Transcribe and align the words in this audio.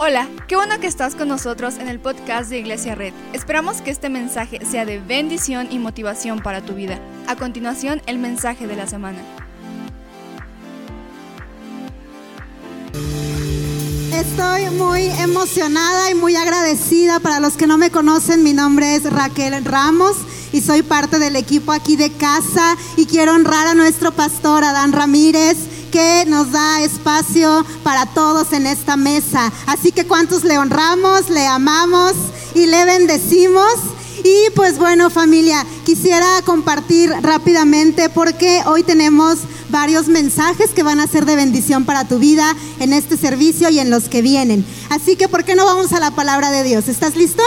Hola, 0.00 0.28
qué 0.46 0.54
bueno 0.54 0.78
que 0.78 0.86
estás 0.86 1.16
con 1.16 1.26
nosotros 1.26 1.74
en 1.78 1.88
el 1.88 1.98
podcast 1.98 2.50
de 2.50 2.60
Iglesia 2.60 2.94
Red. 2.94 3.12
Esperamos 3.32 3.82
que 3.82 3.90
este 3.90 4.08
mensaje 4.08 4.64
sea 4.64 4.84
de 4.84 5.00
bendición 5.00 5.66
y 5.72 5.80
motivación 5.80 6.38
para 6.40 6.64
tu 6.64 6.74
vida. 6.74 7.00
A 7.26 7.34
continuación, 7.34 8.00
el 8.06 8.18
mensaje 8.18 8.68
de 8.68 8.76
la 8.76 8.86
semana. 8.86 9.18
Estoy 14.14 14.70
muy 14.70 15.06
emocionada 15.20 16.12
y 16.12 16.14
muy 16.14 16.36
agradecida. 16.36 17.18
Para 17.18 17.40
los 17.40 17.56
que 17.56 17.66
no 17.66 17.76
me 17.76 17.90
conocen, 17.90 18.44
mi 18.44 18.52
nombre 18.52 18.94
es 18.94 19.02
Raquel 19.02 19.64
Ramos 19.64 20.16
y 20.52 20.60
soy 20.60 20.82
parte 20.82 21.18
del 21.18 21.34
equipo 21.34 21.72
aquí 21.72 21.96
de 21.96 22.12
casa 22.12 22.76
y 22.96 23.06
quiero 23.06 23.34
honrar 23.34 23.66
a 23.66 23.74
nuestro 23.74 24.12
pastor 24.12 24.62
Adán 24.62 24.92
Ramírez 24.92 25.56
que 25.98 26.26
nos 26.26 26.52
da 26.52 26.80
espacio 26.82 27.66
para 27.82 28.06
todos 28.06 28.52
en 28.52 28.68
esta 28.68 28.96
mesa. 28.96 29.52
Así 29.66 29.90
que 29.90 30.06
cuántos 30.06 30.44
le 30.44 30.56
honramos, 30.56 31.28
le 31.28 31.44
amamos 31.44 32.12
y 32.54 32.66
le 32.66 32.84
bendecimos. 32.84 33.74
Y 34.22 34.50
pues 34.54 34.78
bueno 34.78 35.10
familia, 35.10 35.66
quisiera 35.84 36.40
compartir 36.44 37.10
rápidamente 37.22 38.10
porque 38.10 38.62
hoy 38.66 38.84
tenemos 38.84 39.38
varios 39.70 40.06
mensajes 40.06 40.70
que 40.70 40.84
van 40.84 41.00
a 41.00 41.08
ser 41.08 41.24
de 41.24 41.34
bendición 41.34 41.84
para 41.84 42.06
tu 42.06 42.20
vida 42.20 42.54
en 42.78 42.92
este 42.92 43.16
servicio 43.16 43.68
y 43.68 43.80
en 43.80 43.90
los 43.90 44.08
que 44.08 44.22
vienen. 44.22 44.64
Así 44.90 45.16
que 45.16 45.26
¿por 45.26 45.42
qué 45.42 45.56
no 45.56 45.64
vamos 45.64 45.92
a 45.92 45.98
la 45.98 46.12
palabra 46.12 46.52
de 46.52 46.62
Dios? 46.62 46.86
¿Estás 46.86 47.16
listo? 47.16 47.42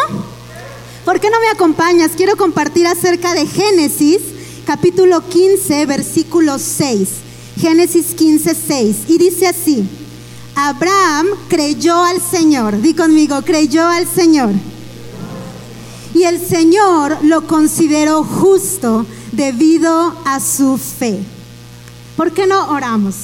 ¿Por 1.06 1.22
qué 1.22 1.30
no 1.30 1.40
me 1.40 1.48
acompañas? 1.48 2.12
Quiero 2.18 2.36
compartir 2.36 2.86
acerca 2.86 3.34
de 3.34 3.48
Génesis 3.48 4.20
capítulo 4.66 5.26
15 5.30 5.86
versículo 5.86 6.60
6. 6.60 7.31
Génesis 7.62 8.16
15, 8.16 8.56
6. 8.56 8.98
Y 9.08 9.20
dice 9.20 9.48
así, 9.48 9.88
Abraham 10.56 11.28
creyó 11.48 11.96
al 12.04 12.20
Señor. 12.20 12.82
Di 12.82 12.96
conmigo, 12.96 13.44
creyó 13.44 13.88
al 13.88 14.08
Señor. 14.08 14.50
Y 16.16 16.24
el 16.24 16.44
Señor 16.44 17.20
lo 17.22 17.46
consideró 17.46 18.24
justo 18.24 19.06
debido 19.32 20.16
a 20.26 20.40
su 20.40 20.80
fe. 20.80 21.20
¿Por 22.18 22.32
qué 22.32 22.48
no 22.48 22.70
oramos? 22.72 23.16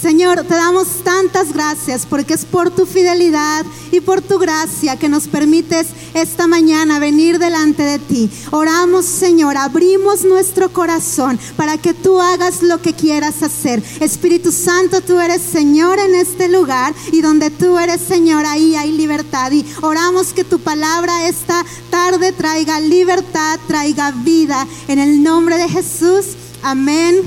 Señor, 0.00 0.44
te 0.44 0.54
damos 0.54 0.86
tantas 1.04 1.52
gracias 1.52 2.06
porque 2.06 2.32
es 2.32 2.46
por 2.46 2.70
tu 2.70 2.86
fidelidad 2.86 3.66
y 3.92 4.00
por 4.00 4.22
tu 4.22 4.38
gracia 4.38 4.98
que 4.98 5.10
nos 5.10 5.28
permites 5.28 5.88
esta 6.14 6.46
mañana 6.46 6.98
venir 6.98 7.38
delante 7.38 7.82
de 7.82 7.98
ti. 7.98 8.30
Oramos, 8.50 9.04
Señor, 9.04 9.58
abrimos 9.58 10.24
nuestro 10.24 10.72
corazón 10.72 11.38
para 11.54 11.76
que 11.76 11.92
tú 11.92 12.18
hagas 12.18 12.62
lo 12.62 12.80
que 12.80 12.94
quieras 12.94 13.42
hacer. 13.42 13.82
Espíritu 14.00 14.52
Santo, 14.52 15.02
tú 15.02 15.20
eres 15.20 15.42
Señor 15.42 15.98
en 15.98 16.14
este 16.14 16.48
lugar 16.48 16.94
y 17.12 17.20
donde 17.20 17.50
tú 17.50 17.78
eres 17.78 18.00
Señor, 18.00 18.46
ahí 18.46 18.76
hay 18.76 18.92
libertad. 18.92 19.52
Y 19.52 19.66
oramos 19.82 20.32
que 20.32 20.44
tu 20.44 20.60
palabra 20.60 21.28
esta 21.28 21.62
tarde 21.90 22.32
traiga 22.32 22.80
libertad, 22.80 23.60
traiga 23.68 24.12
vida. 24.12 24.66
En 24.88 24.98
el 24.98 25.22
nombre 25.22 25.58
de 25.58 25.68
Jesús, 25.68 26.36
amén 26.62 27.20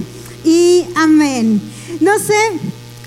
y 0.43 0.85
amén. 0.95 1.72
No 1.99 2.17
sé 2.19 2.33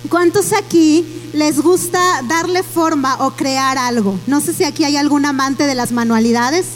cuántos 0.09 0.53
aquí 0.53 1.05
les 1.33 1.61
gusta 1.61 2.01
darle 2.29 2.63
forma 2.63 3.17
o 3.27 3.33
crear 3.33 3.79
algo. 3.79 4.19
No 4.27 4.41
sé 4.41 4.53
si 4.53 4.65
aquí 4.65 4.85
hay 4.85 4.97
algún 4.97 5.27
amante 5.27 5.67
de 5.67 5.75
las 5.75 5.93
manualidades, 5.93 6.67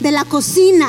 de 0.00 0.10
la 0.10 0.24
cocina. 0.24 0.88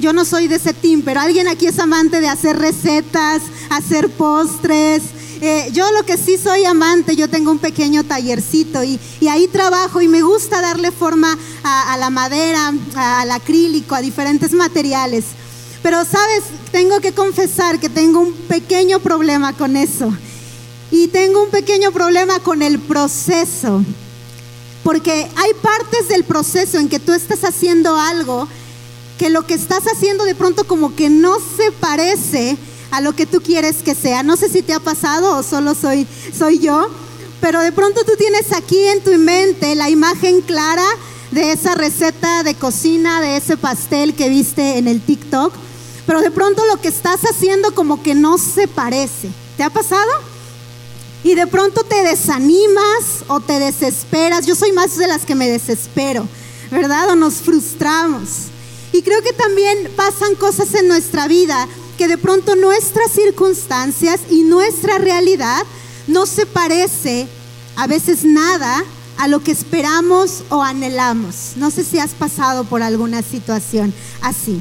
Yo 0.00 0.12
no 0.12 0.24
soy 0.24 0.48
de 0.48 0.56
ese 0.56 0.72
team, 0.72 1.02
pero 1.04 1.20
alguien 1.20 1.48
aquí 1.48 1.66
es 1.66 1.78
amante 1.78 2.20
de 2.20 2.28
hacer 2.28 2.58
recetas, 2.58 3.42
hacer 3.70 4.08
postres. 4.10 5.02
Eh, 5.40 5.70
yo 5.72 5.90
lo 5.92 6.04
que 6.06 6.16
sí 6.16 6.38
soy 6.38 6.64
amante, 6.64 7.16
yo 7.16 7.28
tengo 7.28 7.50
un 7.50 7.58
pequeño 7.58 8.04
tallercito 8.04 8.84
y, 8.84 9.00
ahí 9.28 9.48
trabajo 9.48 10.00
y 10.00 10.08
me 10.08 10.22
gusta 10.22 10.60
darle 10.60 10.92
forma 10.92 11.36
a 11.64 11.96
la 11.98 12.10
madera, 12.10 12.72
al 12.94 13.30
acrílico, 13.30 13.94
a 13.94 14.00
diferentes 14.00 14.52
materiales. 14.52 15.24
Pero 15.82 16.04
sabes, 16.04 16.44
tengo 16.72 17.00
que 17.00 17.12
confesar 17.12 17.78
que 17.78 17.90
tengo 17.90 18.20
un 18.20 18.32
pequeño 18.32 18.98
problema 18.98 19.52
con 19.52 19.76
eso. 19.76 20.12
Y 20.90 21.08
tengo 21.08 21.44
un 21.44 21.50
pequeño 21.50 21.92
problema 21.92 22.40
con 22.40 22.62
el 22.62 22.78
proceso. 22.80 23.84
Porque 24.82 25.28
hay 25.36 25.52
partes 25.62 26.08
del 26.08 26.24
proceso 26.24 26.78
en 26.78 26.88
que 26.88 26.98
tú 26.98 27.12
estás 27.12 27.44
haciendo 27.44 27.96
algo 27.96 28.48
que 29.18 29.28
lo 29.28 29.46
que 29.46 29.54
estás 29.54 29.84
haciendo 29.86 30.24
de 30.24 30.34
pronto 30.34 30.64
como 30.64 30.96
que 30.96 31.08
no 31.08 31.36
se 31.38 31.70
parece 31.72 32.56
a 32.90 33.00
lo 33.00 33.14
que 33.14 33.26
tú 33.26 33.40
quieres 33.40 33.76
que 33.84 33.94
sea. 33.94 34.22
No 34.22 34.36
sé 34.36 34.48
si 34.48 34.62
te 34.62 34.72
ha 34.72 34.80
pasado 34.80 35.36
o 35.36 35.42
solo 35.42 35.74
soy, 35.74 36.06
soy 36.36 36.58
yo, 36.58 36.88
pero 37.40 37.60
de 37.60 37.70
pronto 37.70 38.04
tú 38.04 38.12
tienes 38.18 38.50
aquí 38.52 38.78
en 38.78 39.02
tu 39.02 39.12
mente 39.18 39.74
la 39.76 39.90
imagen 39.90 40.40
clara 40.40 40.84
de 41.30 41.52
esa 41.52 41.74
receta 41.74 42.42
de 42.42 42.54
cocina, 42.54 43.20
de 43.20 43.36
ese 43.36 43.56
pastel 43.56 44.14
que 44.14 44.28
viste 44.28 44.78
en 44.78 44.88
el 44.88 45.00
TikTok 45.00 45.52
pero 46.06 46.20
de 46.20 46.30
pronto 46.30 46.64
lo 46.66 46.80
que 46.80 46.88
estás 46.88 47.20
haciendo 47.22 47.74
como 47.74 48.02
que 48.02 48.14
no 48.14 48.38
se 48.38 48.68
parece. 48.68 49.30
¿Te 49.56 49.62
ha 49.62 49.70
pasado? 49.70 50.10
Y 51.24 51.34
de 51.34 51.46
pronto 51.46 51.84
te 51.84 52.02
desanimas 52.02 53.24
o 53.28 53.40
te 53.40 53.58
desesperas. 53.60 54.46
Yo 54.46 54.54
soy 54.54 54.72
más 54.72 54.96
de 54.96 55.06
las 55.06 55.24
que 55.24 55.34
me 55.34 55.48
desespero, 55.48 56.26
¿verdad? 56.70 57.10
O 57.10 57.16
nos 57.16 57.34
frustramos. 57.34 58.48
Y 58.92 59.02
creo 59.02 59.22
que 59.22 59.32
también 59.32 59.90
pasan 59.96 60.34
cosas 60.34 60.74
en 60.74 60.88
nuestra 60.88 61.28
vida 61.28 61.68
que 61.96 62.08
de 62.08 62.18
pronto 62.18 62.56
nuestras 62.56 63.12
circunstancias 63.12 64.20
y 64.30 64.42
nuestra 64.42 64.98
realidad 64.98 65.64
no 66.08 66.26
se 66.26 66.46
parece 66.46 67.28
a 67.76 67.86
veces 67.86 68.24
nada 68.24 68.84
a 69.18 69.28
lo 69.28 69.42
que 69.42 69.52
esperamos 69.52 70.42
o 70.48 70.62
anhelamos. 70.62 71.52
No 71.56 71.70
sé 71.70 71.84
si 71.84 71.98
has 71.98 72.10
pasado 72.10 72.64
por 72.64 72.82
alguna 72.82 73.22
situación 73.22 73.94
así. 74.20 74.60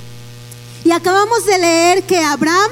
Y 0.84 0.92
acabamos 0.92 1.46
de 1.46 1.58
leer 1.60 2.04
que 2.04 2.20
Abraham 2.20 2.72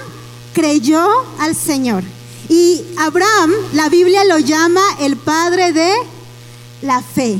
creyó 0.53 1.07
al 1.39 1.55
Señor. 1.55 2.03
Y 2.49 2.83
Abraham, 2.97 3.51
la 3.73 3.89
Biblia 3.89 4.25
lo 4.25 4.39
llama 4.39 4.81
el 4.99 5.15
padre 5.17 5.71
de 5.71 5.93
la 6.81 7.01
fe. 7.01 7.39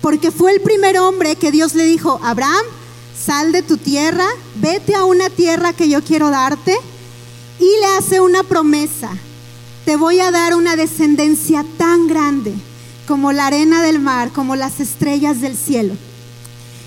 Porque 0.00 0.30
fue 0.30 0.52
el 0.52 0.60
primer 0.60 0.98
hombre 0.98 1.36
que 1.36 1.50
Dios 1.50 1.74
le 1.74 1.84
dijo, 1.84 2.20
Abraham, 2.22 2.64
sal 3.18 3.52
de 3.52 3.62
tu 3.62 3.76
tierra, 3.76 4.26
vete 4.54 4.94
a 4.94 5.04
una 5.04 5.28
tierra 5.28 5.72
que 5.72 5.88
yo 5.88 6.02
quiero 6.02 6.30
darte. 6.30 6.76
Y 7.58 7.64
le 7.80 7.86
hace 7.98 8.20
una 8.20 8.42
promesa, 8.44 9.10
te 9.84 9.96
voy 9.96 10.20
a 10.20 10.30
dar 10.30 10.54
una 10.54 10.76
descendencia 10.76 11.64
tan 11.76 12.06
grande 12.06 12.54
como 13.06 13.32
la 13.32 13.48
arena 13.48 13.82
del 13.82 13.98
mar, 13.98 14.30
como 14.32 14.54
las 14.54 14.78
estrellas 14.78 15.40
del 15.40 15.56
cielo. 15.56 15.94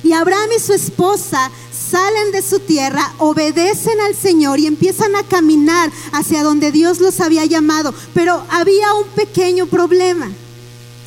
Y 0.03 0.11
Abraham 0.11 0.49
y 0.55 0.59
su 0.59 0.73
esposa 0.73 1.49
salen 1.71 2.31
de 2.31 2.41
su 2.41 2.59
tierra, 2.59 3.13
obedecen 3.19 3.99
al 4.01 4.15
Señor 4.15 4.59
y 4.59 4.67
empiezan 4.67 5.15
a 5.15 5.23
caminar 5.23 5.91
hacia 6.11 6.43
donde 6.43 6.71
Dios 6.71 6.99
los 6.99 7.21
había 7.21 7.45
llamado. 7.45 7.93
Pero 8.13 8.43
había 8.49 8.93
un 8.95 9.07
pequeño 9.09 9.65
problema. 9.67 10.29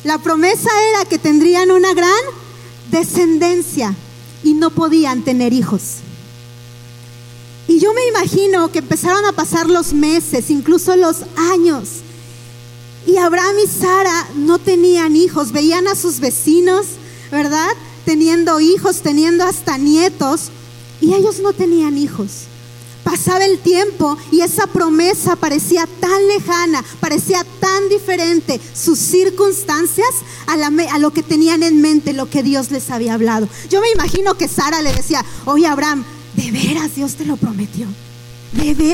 La 0.03 0.17
promesa 0.17 0.69
era 0.89 1.05
que 1.05 1.19
tendrían 1.19 1.71
una 1.71 1.93
gran 1.93 2.11
descendencia 2.89 3.93
y 4.43 4.53
no 4.53 4.69
podían 4.69 5.23
tener 5.23 5.53
hijos. 5.53 5.97
Y 7.67 7.79
yo 7.79 7.93
me 7.93 8.07
imagino 8.07 8.71
que 8.71 8.79
empezaron 8.79 9.25
a 9.25 9.33
pasar 9.33 9.67
los 9.67 9.93
meses, 9.93 10.49
incluso 10.49 10.95
los 10.95 11.17
años. 11.51 11.89
Y 13.05 13.17
Abraham 13.17 13.55
y 13.63 13.67
Sara 13.67 14.27
no 14.35 14.57
tenían 14.57 15.15
hijos, 15.15 15.51
veían 15.51 15.87
a 15.87 15.95
sus 15.95 16.19
vecinos, 16.19 16.85
¿verdad? 17.31 17.69
Teniendo 18.07 18.61
hijos, 18.61 19.01
teniendo 19.01 19.43
hasta 19.43 19.77
nietos. 19.77 20.43
Y 21.01 21.13
ellos 21.13 21.41
no 21.41 21.51
tenían 21.51 21.97
hijos. 21.97 22.45
Pasaba 23.03 23.43
el 23.43 23.59
tiempo 23.59 24.17
y 24.31 24.41
esa 24.41 24.65
promesa 24.67 25.35
parecía 25.35 25.87
tan 25.99 26.27
lejana, 26.29 26.83
parecía 27.01 27.45
tan 27.59 27.89
diferente 27.89 28.61
sus 28.73 28.97
circunstancias 28.97 30.07
a, 30.45 30.99
lo 30.99 31.11
que 31.11 31.23
tenían 31.23 31.63
en 31.63 31.81
mente, 31.81 32.13
lo 32.13 32.29
que 32.29 32.43
Dios 32.43 32.71
les 32.71 32.89
había 32.89 33.13
hablado. 33.13 33.49
Yo 33.69 33.81
me 33.81 33.91
imagino 33.91 34.35
que 34.35 34.47
Sara 34.47 34.81
le 34.81 34.93
decía, 34.93 35.23
oye 35.45 35.67
Abraham, 35.67 36.05
de 36.35 36.51
veras 36.51 36.95
Dios 36.95 37.15
te 37.15 37.25
lo 37.25 37.35
prometió. 37.35 37.87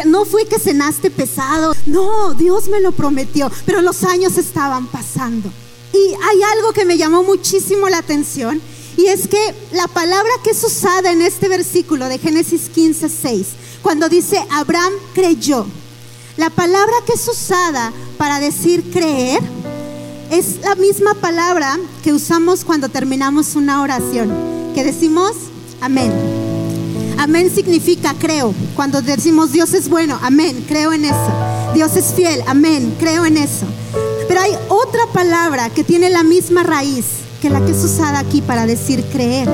No 0.06 0.26
fue 0.26 0.46
que 0.46 0.60
cenaste 0.60 1.12
pesado, 1.12 1.76
no, 1.86 2.34
Dios 2.34 2.68
me 2.68 2.82
lo 2.82 2.92
prometió, 2.92 3.52
pero 3.66 3.82
los 3.82 4.04
años 4.04 4.38
estaban 4.38 4.88
pasando. 4.88 5.52
Y 5.94 5.98
hay 5.98 6.44
algo 6.56 6.74
que 6.74 6.86
me 6.86 6.98
llamó 6.98 7.24
muchísimo 7.24 7.88
la 7.88 8.00
atención 8.00 8.62
y 8.98 9.08
es 9.08 9.28
que 9.28 9.56
la 9.72 9.88
palabra 9.88 10.32
que 10.44 10.52
es 10.52 10.64
usada 10.64 11.12
en 11.12 11.22
este 11.22 11.50
versículo 11.50 12.08
de 12.08 12.20
Génesis 12.20 12.70
15, 12.70 13.10
6, 13.10 13.48
cuando 13.82 14.08
dice 14.08 14.44
Abraham 14.52 14.94
creyó, 15.14 15.66
la 16.38 16.50
palabra 16.50 16.94
que 17.06 17.14
es 17.14 17.28
usada 17.28 17.92
para 18.18 18.40
decir 18.40 18.92
creer 18.92 19.40
es 20.32 20.62
la 20.62 20.76
misma 20.76 21.16
palabra 21.16 21.78
que 22.04 22.14
usamos 22.14 22.64
cuando 22.64 22.90
terminamos 22.90 23.56
una 23.56 23.82
oración, 23.82 24.32
que 24.74 24.84
decimos 24.84 25.34
amén. 25.82 26.12
Amén 27.20 27.52
significa 27.54 28.16
creo. 28.20 28.54
Cuando 28.76 29.02
decimos 29.02 29.52
Dios 29.52 29.74
es 29.74 29.90
bueno, 29.90 30.20
amén, 30.22 30.66
creo 30.68 30.94
en 30.94 31.06
eso. 31.06 31.32
Dios 31.74 31.96
es 31.96 32.14
fiel, 32.14 32.44
amén, 32.48 32.96
creo 33.00 33.26
en 33.26 33.38
eso. 33.38 33.66
Pero 34.28 34.42
hay 34.42 34.52
otra 34.70 35.06
palabra 35.14 35.70
que 35.70 35.84
tiene 35.84 36.10
la 36.10 36.24
misma 36.24 36.64
raíz 36.64 37.23
que 37.44 37.50
la 37.50 37.60
que 37.66 37.74
es 37.74 37.84
usada 37.84 38.20
aquí 38.20 38.42
para 38.42 38.66
decir 38.66 39.04
creer. 39.12 39.50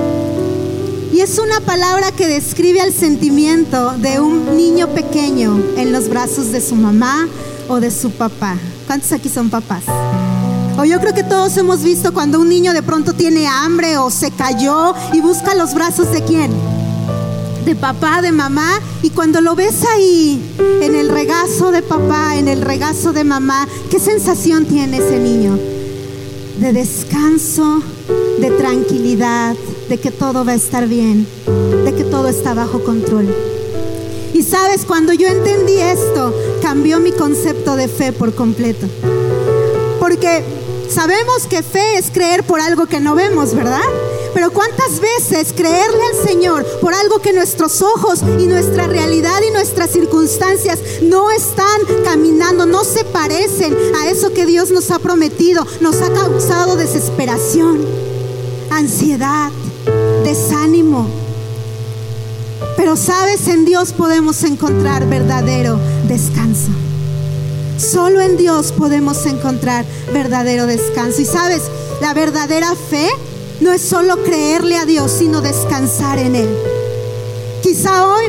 Y 1.12 1.22
es 1.22 1.40
una 1.40 1.60
palabra 1.62 2.12
que 2.12 2.28
describe 2.28 2.82
el 2.82 2.94
sentimiento 2.94 3.94
de 3.98 4.20
un 4.20 4.56
niño 4.56 4.90
pequeño 4.90 5.60
en 5.76 5.92
los 5.92 6.08
brazos 6.08 6.52
de 6.52 6.62
su 6.62 6.76
mamá 6.76 7.28
o 7.68 7.80
de 7.80 7.90
su 7.90 8.12
papá. 8.12 8.58
¿Cuántos 8.86 9.12
aquí 9.12 9.28
son 9.28 9.50
papás? 9.50 9.86
O 10.78 10.86
yo 10.86 11.00
creo 11.00 11.16
que 11.16 11.24
todos 11.24 11.58
hemos 11.58 11.82
visto 11.82 12.14
cuando 12.14 12.40
un 12.40 12.48
niño 12.48 12.74
de 12.74 12.84
pronto 12.84 13.14
tiene 13.14 13.48
hambre 13.48 13.98
o 13.98 14.12
se 14.12 14.30
cayó 14.30 14.94
y 15.12 15.20
busca 15.20 15.56
los 15.56 15.74
brazos 15.74 16.12
de 16.12 16.24
quién? 16.24 16.52
De 17.66 17.76
papá, 17.76 18.22
de 18.22 18.32
mamá. 18.32 18.80
Y 19.02 19.10
cuando 19.10 19.42
lo 19.42 19.56
ves 19.56 19.84
ahí, 19.96 20.40
en 20.84 20.94
el 20.94 21.10
regazo 21.10 21.72
de 21.72 21.82
papá, 21.82 22.36
en 22.36 22.50
el 22.50 22.62
regazo 22.62 23.14
de 23.14 23.24
mamá, 23.24 23.68
¿qué 23.90 24.00
sensación 24.00 24.66
tiene 24.66 24.98
ese 24.98 25.18
niño? 25.18 25.58
De 26.60 26.74
descanso, 26.74 27.82
de 28.40 28.52
tranquilidad, 28.52 29.56
de 29.88 29.98
que 29.98 30.12
todo 30.12 30.46
va 30.46 30.52
a 30.52 30.56
estar 30.56 30.88
bien, 30.88 31.28
de 31.86 31.94
que 31.94 32.04
todo 32.04 32.28
está 32.28 32.54
bajo 32.54 32.84
control. 32.84 33.28
Y 34.34 34.44
sabes, 34.44 34.86
cuando 34.86 35.14
yo 35.14 35.28
entendí 35.28 35.80
esto, 35.80 36.34
cambió 36.62 37.00
mi 37.00 37.12
concepto 37.12 37.76
de 37.76 37.88
fe 37.88 38.12
por 38.14 38.36
completo. 38.36 38.88
Porque 40.00 40.44
Sabemos 40.90 41.46
que 41.48 41.62
fe 41.62 42.00
es 42.00 42.10
creer 42.10 42.44
por 42.44 42.60
algo 42.60 42.88
que 42.88 43.00
no 43.00 43.14
vemos, 43.14 43.54
¿verdad? 43.54 43.84
Pero 44.34 44.52
¿cuántas 44.52 45.00
veces 45.00 45.54
creerle 45.54 46.02
al 46.04 46.28
Señor 46.28 46.66
por 46.82 46.94
algo 46.94 47.20
que 47.20 47.34
nuestros 47.34 47.82
ojos 47.82 48.22
y 48.40 48.46
nuestra 48.46 48.88
realidad 48.88 49.42
y 49.48 49.52
nuestras 49.52 49.92
circunstancias 49.92 50.80
no 51.02 51.32
están 51.32 51.82
caminando, 52.04 52.66
no 52.66 52.84
se 52.84 53.04
parecen 53.04 53.76
a 54.00 54.10
eso 54.10 54.34
que 54.34 54.46
Dios 54.46 54.72
nos 54.72 54.92
ha 54.92 55.00
prometido? 55.00 55.66
Nos 55.82 56.02
ha 56.02 56.12
causado 56.14 56.76
desesperación, 56.76 57.86
ansiedad, 58.70 59.52
desánimo. 60.24 61.08
Pero 62.78 62.96
sabes, 62.96 63.48
en 63.48 63.66
Dios 63.66 63.94
podemos 63.94 64.44
encontrar 64.44 65.08
verdadero 65.08 65.80
descanso. 66.08 66.70
Solo 67.78 68.22
en 68.22 68.36
Dios 68.36 68.74
podemos 68.74 69.26
encontrar 69.26 69.86
verdadero 70.14 70.66
descanso. 70.66 71.22
Y 71.22 71.26
sabes, 71.26 71.64
la 72.02 72.14
verdadera 72.14 72.76
fe 72.76 73.10
no 73.62 73.72
es 73.74 73.82
solo 73.82 74.24
creerle 74.24 74.78
a 74.78 74.86
Dios, 74.86 75.12
sino 75.12 75.42
descansar 75.42 76.20
en 76.20 76.36
Él. 76.36 76.50
Quizá 77.62 78.08
hoy 78.08 78.26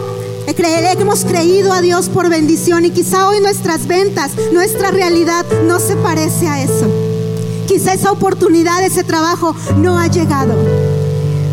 hemos 0.99 1.25
creído 1.25 1.73
a 1.73 1.81
Dios 1.81 2.09
por 2.09 2.29
bendición 2.29 2.85
y 2.85 2.91
quizá 2.91 3.29
hoy 3.29 3.41
nuestras 3.41 3.87
ventas, 3.87 4.32
nuestra 4.53 4.91
realidad 4.91 5.44
no 5.67 5.79
se 5.79 5.97
parece 5.97 6.47
a 6.47 6.62
eso. 6.62 6.87
Quizá 7.67 7.94
esa 7.94 8.12
oportunidad, 8.12 8.85
ese 8.85 9.05
trabajo 9.05 9.55
no 9.77 9.99
ha 9.99 10.09
llegado. 10.09 10.55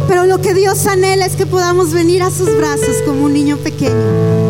Pero 0.07 0.25
lo 0.25 0.41
que 0.41 0.53
Dios 0.53 0.85
anhela 0.88 1.25
es 1.25 1.35
que 1.35 1.45
podamos 1.45 1.94
venir 1.94 2.24
a 2.24 2.31
sus 2.31 2.56
brazos 2.57 2.97
como 3.06 3.25
un 3.25 3.33
niño 3.33 3.57
pequeño 3.57 4.46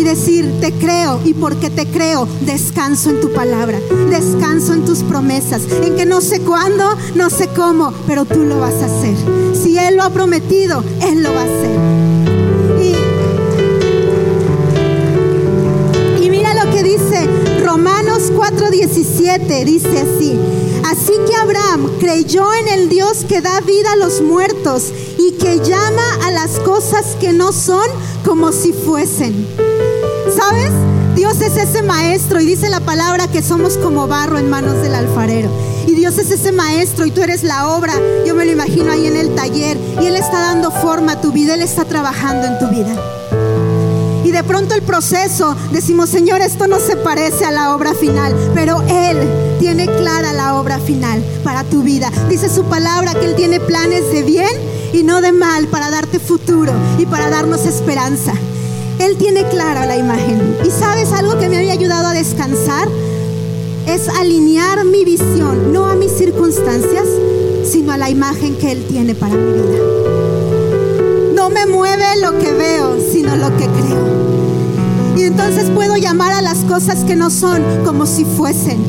y 0.00 0.02
decir, 0.02 0.50
te 0.62 0.72
creo 0.72 1.20
y 1.26 1.34
porque 1.34 1.68
te 1.68 1.84
creo, 1.86 2.26
descanso 2.40 3.10
en 3.10 3.20
tu 3.20 3.30
palabra, 3.34 3.78
descanso 4.08 4.72
en 4.72 4.86
tus 4.86 5.02
promesas, 5.02 5.60
en 5.70 5.94
que 5.94 6.06
no 6.06 6.22
sé 6.22 6.40
cuándo, 6.40 6.96
no 7.14 7.28
sé 7.28 7.48
cómo, 7.48 7.92
pero 8.06 8.24
tú 8.24 8.44
lo 8.44 8.60
vas 8.60 8.76
a 8.76 8.86
hacer. 8.86 9.14
Si 9.52 9.76
Él 9.76 9.98
lo 9.98 10.04
ha 10.04 10.08
prometido, 10.08 10.82
Él 11.02 11.22
lo 11.22 11.34
va 11.34 11.42
a 11.42 11.44
hacer. 11.44 11.78
Y, 16.22 16.30
mira 16.30 16.64
lo 16.64 16.72
que 16.72 16.82
dice 16.82 17.28
Romanos 17.62 18.32
4:17, 18.34 19.64
dice 19.66 19.98
así. 19.98 20.38
Así 20.90 21.12
que 21.28 21.36
Abraham 21.36 21.90
creyó 22.00 22.54
en 22.54 22.68
el 22.68 22.88
Dios 22.88 23.26
que 23.28 23.42
da 23.42 23.60
vida 23.60 23.92
a 23.92 23.96
los 23.96 24.22
muertos 24.22 24.94
y 25.18 25.32
que 25.32 25.58
llama 25.58 26.24
a 26.24 26.30
las 26.30 26.58
cosas 26.60 27.16
que 27.20 27.34
no 27.34 27.52
son 27.52 27.86
como 28.24 28.50
si 28.50 28.72
fuesen. 28.72 29.69
¿Sabes? 30.34 30.70
Dios 31.16 31.40
es 31.40 31.56
ese 31.56 31.82
maestro 31.82 32.40
y 32.40 32.46
dice 32.46 32.68
la 32.68 32.80
palabra 32.80 33.28
que 33.28 33.42
somos 33.42 33.76
como 33.76 34.06
barro 34.06 34.38
en 34.38 34.48
manos 34.48 34.80
del 34.82 34.94
alfarero. 34.94 35.50
Y 35.86 35.94
Dios 35.94 36.18
es 36.18 36.30
ese 36.30 36.52
maestro 36.52 37.04
y 37.04 37.10
tú 37.10 37.22
eres 37.22 37.42
la 37.42 37.68
obra. 37.68 37.94
Yo 38.26 38.34
me 38.34 38.44
lo 38.44 38.52
imagino 38.52 38.92
ahí 38.92 39.06
en 39.06 39.16
el 39.16 39.34
taller 39.34 39.76
y 40.00 40.06
Él 40.06 40.16
está 40.16 40.40
dando 40.40 40.70
forma 40.70 41.12
a 41.12 41.20
tu 41.20 41.32
vida, 41.32 41.54
Él 41.54 41.62
está 41.62 41.84
trabajando 41.84 42.46
en 42.46 42.58
tu 42.58 42.68
vida. 42.68 42.94
Y 44.24 44.30
de 44.30 44.44
pronto 44.44 44.74
el 44.74 44.82
proceso, 44.82 45.56
decimos, 45.72 46.08
Señor, 46.08 46.40
esto 46.40 46.68
no 46.68 46.78
se 46.78 46.96
parece 46.96 47.44
a 47.44 47.50
la 47.50 47.74
obra 47.74 47.94
final, 47.94 48.34
pero 48.54 48.82
Él 48.82 49.18
tiene 49.58 49.86
clara 49.86 50.32
la 50.32 50.54
obra 50.54 50.78
final 50.78 51.22
para 51.42 51.64
tu 51.64 51.82
vida. 51.82 52.10
Dice 52.28 52.48
su 52.48 52.64
palabra 52.64 53.14
que 53.14 53.26
Él 53.26 53.34
tiene 53.34 53.58
planes 53.58 54.12
de 54.12 54.22
bien 54.22 54.50
y 54.92 55.02
no 55.02 55.20
de 55.20 55.32
mal 55.32 55.66
para 55.66 55.90
darte 55.90 56.20
futuro 56.20 56.72
y 56.98 57.06
para 57.06 57.30
darnos 57.30 57.66
esperanza. 57.66 58.32
Él 59.00 59.16
tiene 59.16 59.48
clara 59.48 59.86
la 59.86 59.96
imagen. 59.96 60.58
Y 60.64 60.70
sabes 60.70 61.10
algo 61.12 61.38
que 61.38 61.48
me 61.48 61.56
había 61.56 61.72
ayudado 61.72 62.08
a 62.08 62.12
descansar 62.12 62.86
es 63.86 64.08
alinear 64.08 64.84
mi 64.84 65.04
visión, 65.04 65.72
no 65.72 65.86
a 65.86 65.94
mis 65.94 66.12
circunstancias, 66.12 67.06
sino 67.64 67.92
a 67.92 67.96
la 67.96 68.10
imagen 68.10 68.56
que 68.56 68.72
Él 68.72 68.84
tiene 68.86 69.14
para 69.14 69.34
mi 69.34 69.52
vida. 69.52 69.78
No 71.34 71.48
me 71.48 71.64
mueve 71.64 72.04
lo 72.20 72.38
que 72.38 72.52
veo, 72.52 72.98
sino 73.00 73.36
lo 73.36 73.56
que 73.56 73.66
creo. 73.66 75.16
Y 75.16 75.24
entonces 75.24 75.70
puedo 75.70 75.96
llamar 75.96 76.32
a 76.32 76.42
las 76.42 76.58
cosas 76.58 77.02
que 77.04 77.16
no 77.16 77.30
son 77.30 77.62
como 77.84 78.04
si 78.04 78.24
fuesen. 78.24 78.84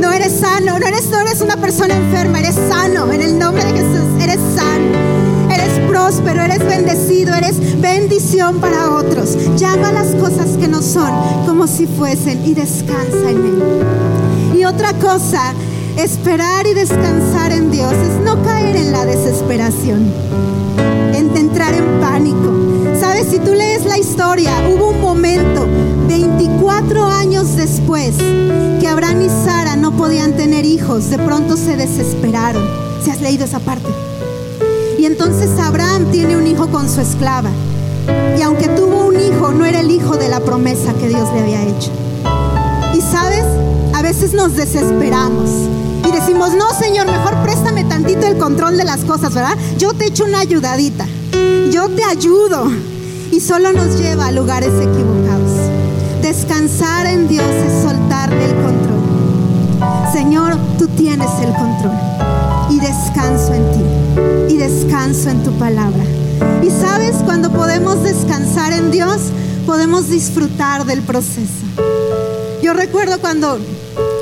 No 0.00 0.12
eres 0.12 0.32
sano, 0.32 0.78
no 0.78 0.86
eres, 0.86 1.10
no 1.10 1.20
eres 1.20 1.40
una 1.40 1.56
persona 1.56 1.96
enferma, 1.96 2.38
eres 2.38 2.54
sano. 2.54 3.12
En 3.12 3.20
el 3.20 3.38
nombre 3.38 3.64
de 3.64 3.72
Jesús, 3.72 4.22
eres 4.22 4.38
sano 4.54 5.13
próspero, 6.04 6.42
eres 6.42 6.58
bendecido, 6.58 7.34
eres 7.34 7.80
bendición 7.80 8.60
para 8.60 8.90
otros. 8.90 9.38
Llama 9.56 9.90
las 9.90 10.14
cosas 10.16 10.58
que 10.58 10.68
no 10.68 10.82
son 10.82 11.10
como 11.46 11.66
si 11.66 11.86
fuesen 11.86 12.44
y 12.44 12.52
descansa 12.52 13.30
en 13.30 13.38
Él. 13.38 13.62
Y 14.54 14.66
otra 14.66 14.92
cosa, 14.98 15.54
esperar 15.96 16.66
y 16.66 16.74
descansar 16.74 17.52
en 17.52 17.70
Dios 17.70 17.94
es 17.94 18.22
no 18.22 18.42
caer 18.42 18.76
en 18.76 18.92
la 18.92 19.06
desesperación, 19.06 20.12
en 21.14 21.34
entrar 21.34 21.72
en 21.72 22.00
pánico. 22.02 22.52
Sabes, 23.00 23.28
si 23.30 23.38
tú 23.38 23.54
lees 23.54 23.86
la 23.86 23.96
historia, 23.96 24.52
hubo 24.68 24.90
un 24.90 25.00
momento, 25.00 25.66
24 26.06 27.06
años 27.06 27.56
después, 27.56 28.14
que 28.78 28.86
Abraham 28.86 29.22
y 29.22 29.28
Sara 29.30 29.74
no 29.76 29.92
podían 29.92 30.36
tener 30.36 30.66
hijos, 30.66 31.08
de 31.08 31.16
pronto 31.16 31.56
se 31.56 31.78
desesperaron. 31.78 32.62
Si 33.02 33.10
has 33.10 33.22
leído 33.22 33.46
esa 33.46 33.60
parte. 33.60 33.88
Y 35.04 35.06
entonces 35.06 35.50
Abraham 35.60 36.06
tiene 36.12 36.34
un 36.34 36.46
hijo 36.46 36.68
con 36.68 36.88
su 36.88 37.02
esclava. 37.02 37.50
Y 38.38 38.40
aunque 38.40 38.68
tuvo 38.68 39.04
un 39.04 39.20
hijo, 39.20 39.52
no 39.52 39.66
era 39.66 39.80
el 39.80 39.90
hijo 39.90 40.16
de 40.16 40.30
la 40.30 40.40
promesa 40.40 40.94
que 40.94 41.10
Dios 41.10 41.28
le 41.34 41.40
había 41.40 41.62
hecho. 41.62 41.90
Y 42.94 43.02
sabes, 43.02 43.44
a 43.92 44.00
veces 44.00 44.32
nos 44.32 44.56
desesperamos 44.56 45.50
y 46.08 46.10
decimos, 46.10 46.54
no 46.54 46.70
Señor, 46.70 47.06
mejor 47.06 47.34
préstame 47.42 47.84
tantito 47.84 48.26
el 48.26 48.38
control 48.38 48.78
de 48.78 48.84
las 48.84 49.04
cosas, 49.04 49.34
¿verdad? 49.34 49.58
Yo 49.76 49.92
te 49.92 50.06
echo 50.06 50.24
una 50.24 50.40
ayudadita, 50.40 51.04
yo 51.70 51.90
te 51.90 52.02
ayudo. 52.02 52.72
Y 53.30 53.40
solo 53.40 53.74
nos 53.74 53.98
lleva 53.98 54.28
a 54.28 54.32
lugares 54.32 54.72
equivocados. 54.72 55.52
Descansar 56.22 57.08
en 57.08 57.28
Dios 57.28 57.44
es 57.44 57.82
soltarle 57.82 58.42
el 58.42 58.54
control. 58.54 60.12
Señor, 60.14 60.56
tú 60.78 60.86
tienes 60.86 61.28
el 61.42 61.52
control 61.52 61.92
y 62.70 62.80
descanso 62.80 63.52
en 63.52 63.70
ti 63.70 64.03
y 64.48 64.56
descanso 64.56 65.30
en 65.30 65.42
tu 65.42 65.52
palabra. 65.58 66.04
Y 66.62 66.70
sabes, 66.70 67.16
cuando 67.24 67.50
podemos 67.50 68.02
descansar 68.02 68.72
en 68.72 68.90
Dios, 68.90 69.30
podemos 69.66 70.08
disfrutar 70.08 70.84
del 70.84 71.02
proceso. 71.02 71.64
Yo 72.62 72.72
recuerdo 72.72 73.18
cuando 73.20 73.58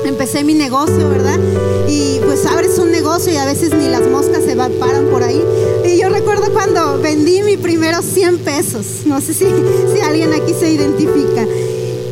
empecé 0.05 0.43
mi 0.43 0.53
negocio, 0.53 1.09
¿verdad? 1.09 1.39
Y 1.87 2.19
pues 2.25 2.45
abres 2.45 2.77
un 2.77 2.91
negocio 2.91 3.33
y 3.33 3.37
a 3.37 3.45
veces 3.45 3.73
ni 3.73 3.87
las 3.87 4.07
moscas 4.07 4.43
se 4.43 4.55
paran 4.55 5.05
por 5.11 5.23
ahí. 5.23 5.41
Y 5.85 5.97
yo 5.99 6.09
recuerdo 6.09 6.51
cuando 6.51 6.99
vendí 6.99 7.41
mi 7.43 7.57
primero 7.57 8.01
100 8.01 8.39
pesos. 8.39 8.85
No 9.05 9.21
sé 9.21 9.33
si, 9.33 9.45
si 9.45 10.01
alguien 10.01 10.33
aquí 10.33 10.53
se 10.53 10.71
identifica. 10.71 11.45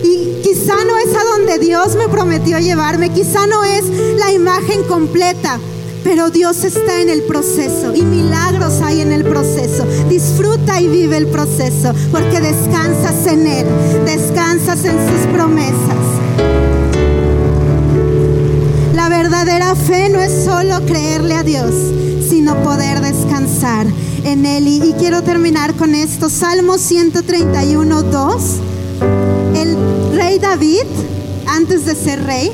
Y 0.03 0.41
quizá 0.43 0.75
no 0.85 0.97
es 0.97 1.15
a 1.15 1.23
donde 1.23 1.59
Dios 1.59 1.95
me 1.95 2.07
prometió 2.07 2.59
llevarme, 2.59 3.09
quizá 3.09 3.45
no 3.47 3.63
es 3.63 3.83
la 4.17 4.31
imagen 4.31 4.83
completa, 4.83 5.59
pero 6.03 6.29
Dios 6.29 6.63
está 6.63 7.01
en 7.01 7.10
el 7.10 7.24
proceso 7.24 7.93
y 7.96 8.01
milagros 8.01 8.81
hay 8.81 9.01
en 9.01 9.12
el 9.12 9.24
proceso. 9.24 9.86
Disfruta 10.10 10.81
y 10.81 10.88
vive 10.88 11.17
el 11.17 11.27
proceso 11.27 11.93
porque 12.12 12.41
descansas 12.41 13.27
en 13.27 13.48
Él, 13.48 13.65
descansas 14.05 14.84
en 14.86 14.98
sus 15.08 15.27
promesas. 15.34 15.75
La 18.96 19.10
verdadera 19.10 19.75
fe 19.75 20.10
no 20.10 20.20
es 20.20 20.46
solo 20.46 20.86
creerle 20.86 21.36
a 21.36 21.43
Dios, 21.43 21.74
sino 22.29 22.55
poder 22.63 23.01
descansar 23.01 23.88
en 24.24 24.46
Él. 24.46 24.67
Y, 24.67 24.93
quiero 25.00 25.22
terminar 25.24 25.75
con 25.75 25.96
esto. 25.96 26.29
Salmo 26.29 26.77
131, 26.77 28.03
2. 28.03 28.43
El 29.55 29.77
rey 30.15 30.39
David, 30.39 30.86
antes 31.48 31.86
de 31.86 31.96
ser 31.96 32.24
rey, 32.24 32.51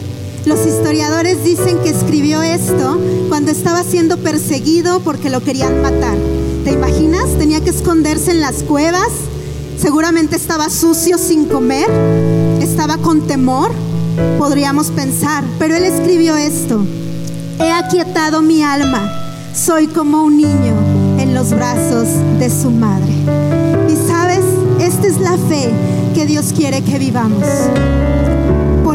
los 0.48 0.66
historiadores 0.66 1.44
dicen 1.44 1.78
que 1.80 1.90
escribió 1.90 2.42
esto 2.42 3.00
cuando 3.28 3.52
estaba 3.52 3.84
siendo 3.84 4.18
perseguido 4.18 5.02
porque 5.02 5.30
lo 5.30 5.42
querían 5.42 5.82
matar. 5.82 6.18
¿Te 6.64 6.72
imaginas? 6.72 7.38
Tenía 7.38 7.60
que 7.60 7.70
esconderse 7.70 8.32
en 8.32 8.40
las 8.40 8.64
cuevas. 8.64 9.10
Seguramente 9.78 10.38
estaba 10.38 10.70
sucio 10.70 11.18
sin 11.18 11.46
comer. 11.46 11.90
Estaba 12.62 12.98
con 12.98 13.28
temor, 13.28 13.72
podríamos 14.38 14.90
pensar. 14.92 15.44
Pero 15.60 15.76
él 15.76 15.84
escribió 15.84 16.38
esto. 16.38 16.82
He 17.60 17.72
aquietado 17.72 18.42
mi 18.42 18.64
alma. 18.64 19.12
Soy 19.54 19.88
como 19.88 20.24
un 20.24 20.38
niño 20.38 20.76
en 21.20 21.34
los 21.34 21.50
brazos 21.50 22.08
de 22.40 22.50
su 22.50 22.72
madre. 22.72 23.12
Y 23.90 24.08
sabes, 24.08 24.46
esta 24.80 25.08
es 25.08 25.20
la 25.20 25.38
fe 25.50 25.72
que 26.16 26.26
Dios 26.26 26.54
quiere 26.56 26.82
que 26.84 27.00
vivamos 27.00 27.44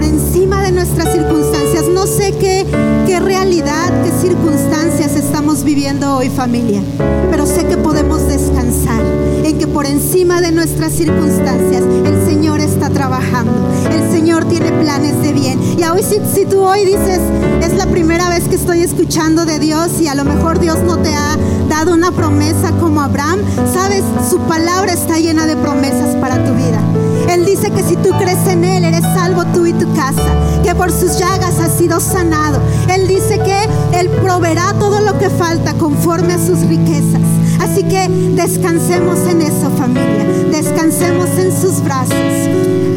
por 0.02 0.08
encima 0.08 0.62
de 0.62 0.72
nuestras 0.72 1.12
circunstancias. 1.12 1.84
No 1.88 2.06
sé 2.06 2.32
qué, 2.32 2.66
qué 3.06 3.20
realidad, 3.20 4.02
qué 4.02 4.10
circunstancias 4.20 5.14
estamos 5.14 5.62
viviendo 5.62 6.16
hoy 6.16 6.28
familia, 6.28 6.82
pero 7.30 7.46
sé 7.46 7.66
que 7.66 7.76
podemos 7.76 8.26
descansar 8.26 9.00
en 9.44 9.58
que 9.58 9.68
por 9.68 9.86
encima 9.86 10.40
de 10.40 10.50
nuestras 10.50 10.92
circunstancias 10.92 11.84
el 12.04 12.26
Señor 12.26 12.58
está 12.58 12.90
trabajando. 12.90 13.52
El 13.92 14.10
Señor 14.10 14.46
tiene 14.46 14.72
planes 14.72 15.22
de 15.22 15.32
bien. 15.32 15.60
Y 15.78 15.84
hoy 15.84 16.02
si, 16.02 16.20
si 16.34 16.46
tú 16.46 16.62
hoy 16.62 16.84
dices, 16.84 17.20
es 17.60 17.74
la 17.74 17.86
primera 17.86 18.28
vez 18.28 18.48
que 18.48 18.56
estoy 18.56 18.82
escuchando 18.82 19.44
de 19.44 19.60
Dios 19.60 20.00
y 20.00 20.08
a 20.08 20.16
lo 20.16 20.24
mejor 20.24 20.58
Dios 20.58 20.80
no 20.80 20.98
te 20.98 21.14
ha 21.14 21.36
dado 21.68 21.94
una 21.94 22.10
promesa 22.10 22.72
como 22.80 23.02
Abraham, 23.02 23.38
sabes, 23.72 24.02
su 24.28 24.38
palabra 24.40 24.92
está 24.92 25.18
llena 25.18 25.46
de 25.46 25.56
promesas 25.56 26.16
para 26.16 26.44
tu 26.44 26.54
vida. 26.54 26.91
Él 27.32 27.46
dice 27.46 27.70
que 27.70 27.82
si 27.82 27.96
tú 27.96 28.10
crees 28.18 28.46
en 28.46 28.62
Él, 28.62 28.84
eres 28.84 29.00
salvo 29.00 29.46
tú 29.54 29.64
y 29.64 29.72
tu 29.72 29.90
casa, 29.94 30.34
que 30.62 30.74
por 30.74 30.92
sus 30.92 31.18
llagas 31.18 31.58
has 31.60 31.78
sido 31.78 31.98
sanado. 31.98 32.60
Él 32.94 33.08
dice 33.08 33.38
que 33.38 33.98
Él 33.98 34.10
proveerá 34.22 34.74
todo 34.78 35.00
lo 35.00 35.18
que 35.18 35.30
falta 35.30 35.72
conforme 35.72 36.34
a 36.34 36.38
sus 36.38 36.60
riquezas. 36.66 37.22
Así 37.58 37.84
que 37.84 38.06
descansemos 38.36 39.18
en 39.20 39.40
eso, 39.40 39.70
familia. 39.78 40.26
Descansemos 40.50 41.30
en 41.38 41.58
sus 41.58 41.82
brazos. 41.82 42.12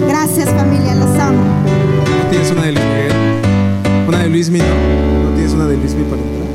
Gracias, 0.05 0.49
familia. 0.49 0.95
Los 0.95 1.17
amo. 1.17 1.41
¿No 2.23 2.29
tienes 2.29 2.51
una 2.51 2.63
de 2.63 2.71
Luis? 2.73 2.83
¿Una 4.05 4.19
de 4.19 4.29
Luis 4.29 4.49
Miguel? 4.49 4.67
¿No 5.23 5.29
tienes 5.35 5.53
una 5.53 5.65
de 5.65 5.77
Luis 5.77 5.93
Miguel 5.93 6.09
para 6.09 6.21
entrar? 6.21 6.47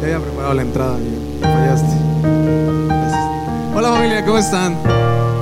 Ya 0.00 0.06
había 0.06 0.20
preparado 0.20 0.54
la 0.54 0.62
entrada 0.62 0.98
y 0.98 1.42
fallaste. 1.42 1.94
Gracias. 2.88 3.74
Hola 3.74 3.92
familia, 3.92 4.24
¿cómo 4.24 4.38
están? 4.38 4.78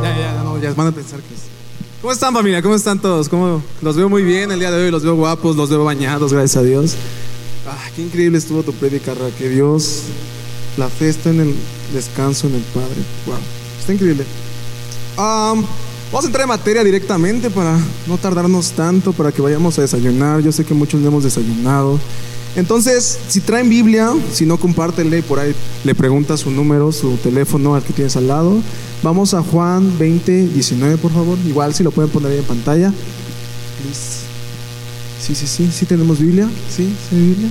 Ya, 0.03 0.17
ya, 0.17 0.35
ya, 0.35 0.43
no, 0.43 0.59
ya 0.59 0.73
van 0.75 0.89
a 0.89 0.93
pensar 0.93 1.21
que 1.21 1.35
es. 1.35 1.60
¿Cómo 2.01 2.15
están 2.15 2.33
familia? 2.33 2.63
¿Cómo 2.63 2.75
están 2.75 2.99
todos? 2.99 3.29
¿Cómo? 3.29 3.63
Los 3.83 3.95
veo 3.95 4.09
muy 4.09 4.23
bien 4.23 4.51
el 4.51 4.59
día 4.59 4.71
de 4.71 4.85
hoy, 4.85 4.91
los 4.91 5.03
veo 5.03 5.17
guapos, 5.17 5.55
los 5.55 5.69
veo 5.69 5.85
bañados, 5.85 6.33
gracias 6.33 6.57
a 6.57 6.63
Dios. 6.63 6.95
Ah, 7.69 7.77
qué 7.95 8.01
increíble 8.01 8.39
estuvo 8.39 8.63
tu 8.63 8.73
predica, 8.73 9.13
que 9.39 9.51
Dios, 9.51 10.05
la 10.79 10.89
fe 10.89 11.11
está 11.11 11.29
en 11.29 11.41
el 11.41 11.55
descanso 11.93 12.47
en 12.47 12.55
el 12.55 12.63
Padre. 12.63 12.97
Wow, 13.27 13.37
está 13.79 13.93
increíble. 13.93 14.25
Um, 15.19 15.63
vamos 16.11 16.25
a 16.25 16.27
entrar 16.27 16.45
en 16.45 16.49
materia 16.49 16.83
directamente 16.83 17.51
para 17.51 17.79
no 18.07 18.17
tardarnos 18.17 18.71
tanto, 18.71 19.13
para 19.13 19.31
que 19.31 19.43
vayamos 19.43 19.79
a 19.79 19.83
desayunar. 19.83 20.41
Yo 20.41 20.53
sé 20.53 20.65
que 20.65 20.73
muchos 20.73 21.03
no 21.03 21.09
hemos 21.09 21.25
desayunado. 21.25 22.01
Entonces, 22.57 23.19
si 23.29 23.41
traen 23.41 23.69
Biblia, 23.69 24.11
si 24.33 24.47
no, 24.47 24.57
compártele 24.57 25.23
por 25.23 25.39
ahí, 25.39 25.55
le 25.85 25.95
pregunta 25.95 26.39
su 26.39 26.51
número, 26.51 26.93
su 26.93 27.19
teléfono 27.19 27.75
al 27.75 27.83
que 27.83 27.93
tienes 27.93 28.17
al 28.17 28.27
lado. 28.27 28.57
Vamos 29.03 29.33
a 29.33 29.43
Juan 29.43 29.99
20, 29.99 30.49
19, 30.49 30.99
por 30.99 31.13
favor. 31.13 31.39
Igual 31.47 31.75
si 31.75 31.83
lo 31.83 31.91
pueden 31.91 32.11
poner 32.11 32.33
ahí 32.33 32.39
en 32.39 32.45
pantalla. 32.45 32.93
Sí, 35.21 35.35
sí, 35.35 35.47
sí, 35.47 35.71
sí 35.73 35.87
tenemos 35.87 36.19
Biblia. 36.19 36.49
Sí, 36.75 36.95
sí 37.09 37.17
Biblia. 37.17 37.49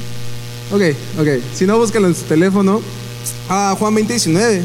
Ok, 0.72 0.96
ok. 1.20 1.44
Si 1.56 1.66
no, 1.66 1.78
búscalo 1.78 2.08
en 2.08 2.16
su 2.16 2.24
teléfono. 2.24 2.82
Ah, 3.50 3.76
Juan 3.80 3.96
20, 3.96 4.14
19. 4.14 4.62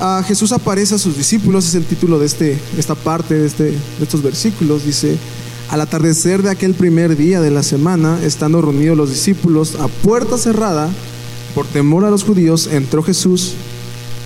Ah, 0.00 0.22
Jesús 0.26 0.52
aparece 0.52 0.96
a 0.96 0.98
sus 0.98 1.16
discípulos, 1.16 1.66
es 1.66 1.74
el 1.74 1.84
título 1.84 2.18
de 2.18 2.26
este, 2.26 2.58
esta 2.76 2.94
parte 2.94 3.34
de, 3.34 3.46
este, 3.46 3.64
de 3.64 4.02
estos 4.02 4.22
versículos. 4.22 4.84
Dice, 4.84 5.16
al 5.70 5.80
atardecer 5.80 6.42
de 6.42 6.50
aquel 6.50 6.74
primer 6.74 7.16
día 7.16 7.40
de 7.40 7.50
la 7.50 7.62
semana, 7.62 8.18
estando 8.22 8.60
reunidos 8.60 8.96
los 8.96 9.10
discípulos 9.10 9.76
a 9.76 9.88
puerta 9.88 10.36
cerrada, 10.36 10.90
por 11.54 11.66
temor 11.66 12.04
a 12.04 12.10
los 12.10 12.24
judíos, 12.24 12.68
entró 12.70 13.02
Jesús, 13.02 13.54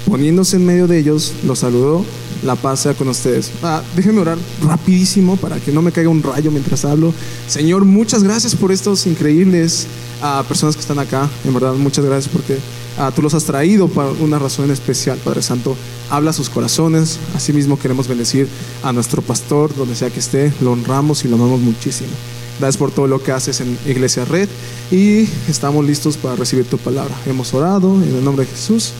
poniéndose 0.08 0.56
en 0.56 0.66
medio 0.66 0.86
de 0.86 0.98
ellos, 0.98 1.34
los 1.44 1.60
saludó, 1.60 2.04
la 2.42 2.56
paz 2.56 2.80
sea 2.80 2.94
con 2.94 3.08
ustedes. 3.08 3.50
Ah, 3.62 3.82
déjenme 3.94 4.20
orar 4.20 4.38
rapidísimo 4.62 5.36
para 5.36 5.58
que 5.58 5.72
no 5.72 5.82
me 5.82 5.92
caiga 5.92 6.08
un 6.08 6.22
rayo 6.22 6.50
mientras 6.50 6.84
hablo. 6.84 7.12
Señor, 7.46 7.84
muchas 7.84 8.22
gracias 8.22 8.54
por 8.54 8.72
estos 8.72 9.06
increíbles 9.06 9.86
ah, 10.22 10.42
personas 10.48 10.76
que 10.76 10.80
están 10.80 10.98
acá. 10.98 11.28
En 11.44 11.54
verdad, 11.54 11.74
muchas 11.74 12.04
gracias 12.04 12.32
porque 12.32 12.58
ah, 12.98 13.12
tú 13.14 13.22
los 13.22 13.34
has 13.34 13.44
traído 13.44 13.88
para 13.88 14.10
una 14.10 14.38
razón 14.38 14.70
especial, 14.70 15.18
Padre 15.18 15.42
Santo. 15.42 15.76
Habla 16.10 16.32
sus 16.32 16.48
corazones. 16.48 17.18
Asimismo, 17.34 17.78
queremos 17.78 18.08
bendecir 18.08 18.48
a 18.82 18.92
nuestro 18.92 19.20
pastor, 19.20 19.74
donde 19.76 19.94
sea 19.94 20.10
que 20.10 20.20
esté. 20.20 20.52
Lo 20.60 20.72
honramos 20.72 21.24
y 21.24 21.28
lo 21.28 21.36
amamos 21.36 21.60
muchísimo. 21.60 22.10
Gracias 22.58 22.76
por 22.76 22.90
todo 22.90 23.06
lo 23.06 23.22
que 23.22 23.30
haces 23.30 23.60
en 23.60 23.78
Iglesia 23.86 24.24
Red 24.24 24.48
y 24.90 25.28
estamos 25.48 25.84
listos 25.84 26.16
para 26.16 26.34
recibir 26.34 26.64
tu 26.64 26.76
palabra. 26.76 27.14
Hemos 27.26 27.54
orado 27.54 27.94
en 28.02 28.16
el 28.16 28.24
nombre 28.24 28.44
de 28.46 28.50
Jesús. 28.50 28.92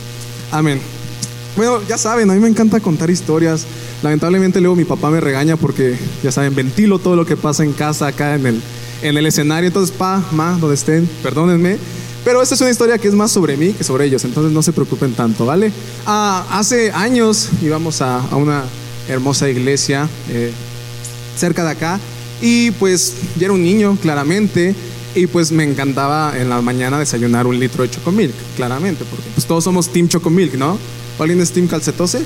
Amén. 0.51 0.98
Bueno, 1.59 1.81
ya 1.89 1.97
saben, 1.97 2.31
a 2.31 2.33
mí 2.33 2.39
me 2.39 2.47
encanta 2.47 2.79
contar 2.79 3.09
historias. 3.09 3.65
Lamentablemente 4.01 4.61
luego 4.61 4.77
mi 4.77 4.85
papá 4.85 5.09
me 5.09 5.19
regaña 5.19 5.57
porque, 5.57 5.93
ya 6.23 6.31
saben, 6.31 6.55
ventilo 6.55 6.99
todo 6.99 7.17
lo 7.17 7.25
que 7.25 7.35
pasa 7.35 7.65
en 7.65 7.73
casa, 7.73 8.07
acá 8.07 8.35
en 8.35 8.45
el, 8.45 8.61
en 9.01 9.17
el 9.17 9.25
escenario. 9.25 9.67
Entonces, 9.67 9.93
pa, 9.93 10.23
ma, 10.31 10.57
donde 10.57 10.75
estén, 10.75 11.09
perdónenme. 11.21 11.77
Pero 12.23 12.41
esta 12.41 12.55
es 12.55 12.61
una 12.61 12.69
historia 12.69 12.97
que 12.97 13.09
es 13.09 13.13
más 13.13 13.31
sobre 13.31 13.57
mí 13.57 13.73
que 13.73 13.83
sobre 13.83 14.05
ellos, 14.05 14.23
entonces 14.23 14.53
no 14.53 14.63
se 14.63 14.71
preocupen 14.71 15.11
tanto, 15.11 15.45
¿vale? 15.45 15.73
Ah, 16.05 16.45
hace 16.49 16.93
años 16.93 17.49
íbamos 17.61 18.01
a, 18.01 18.19
a 18.21 18.37
una 18.37 18.63
hermosa 19.09 19.49
iglesia 19.49 20.07
eh, 20.29 20.53
cerca 21.35 21.65
de 21.65 21.71
acá 21.71 21.99
y 22.41 22.71
pues 22.71 23.15
ya 23.37 23.47
era 23.47 23.53
un 23.53 23.63
niño, 23.63 23.97
claramente, 24.01 24.73
y 25.13 25.27
pues 25.27 25.51
me 25.51 25.65
encantaba 25.65 26.37
en 26.37 26.47
la 26.47 26.61
mañana 26.61 26.97
desayunar 26.99 27.47
un 27.47 27.59
litro 27.59 27.83
de 27.83 27.89
chocomilk, 27.91 28.33
claramente, 28.55 29.03
porque 29.09 29.25
pues 29.35 29.45
todos 29.45 29.65
somos 29.65 29.89
Team 29.89 30.07
Chocomilk, 30.07 30.53
¿no? 30.53 30.77
¿Alguien 31.19 31.41
es 31.41 31.51
Team 31.51 31.67
Calcetose? 31.67 32.23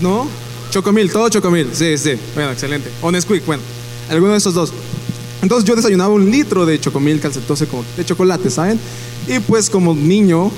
¿No? 0.00 0.26
Chocomil, 0.70 1.10
todo 1.10 1.28
Chocomil. 1.28 1.68
Sí, 1.72 1.96
sí. 1.98 2.12
Bueno, 2.34 2.50
excelente. 2.52 2.90
O 3.02 3.10
Nesquik, 3.10 3.44
bueno. 3.46 3.62
Alguno 4.08 4.32
de 4.32 4.38
esos 4.38 4.54
dos. 4.54 4.72
Entonces 5.42 5.66
yo 5.66 5.74
desayunaba 5.74 6.12
un 6.12 6.30
litro 6.30 6.66
de 6.66 6.78
Chocomil 6.80 7.20
Calcetose 7.20 7.66
como 7.66 7.84
de 7.96 8.04
chocolate, 8.04 8.50
¿saben? 8.50 8.78
Y 9.28 9.38
pues 9.38 9.70
como 9.70 9.94
niño, 9.94 10.50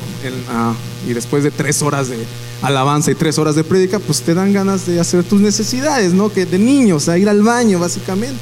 ah, 0.50 0.75
y 1.07 1.12
después 1.12 1.45
de 1.45 1.50
tres 1.50 1.83
horas 1.83 2.09
de 2.09 2.16
alabanza 2.62 3.11
y 3.11 3.14
tres 3.14 3.38
horas 3.38 3.54
de 3.54 3.64
prédica, 3.64 3.99
pues 3.99 4.23
te 4.23 4.35
dan 4.35 4.52
ganas 4.52 4.87
de 4.87 4.99
hacer 4.99 5.25
tus 5.25 5.40
necesidades, 5.40 6.12
¿no? 6.12 6.33
Que 6.33 6.47
de 6.47 6.59
niño, 6.59 6.97
o 6.97 7.16
ir 7.16 7.28
al 7.28 7.42
baño, 7.42 7.78
básicamente. 7.78 8.38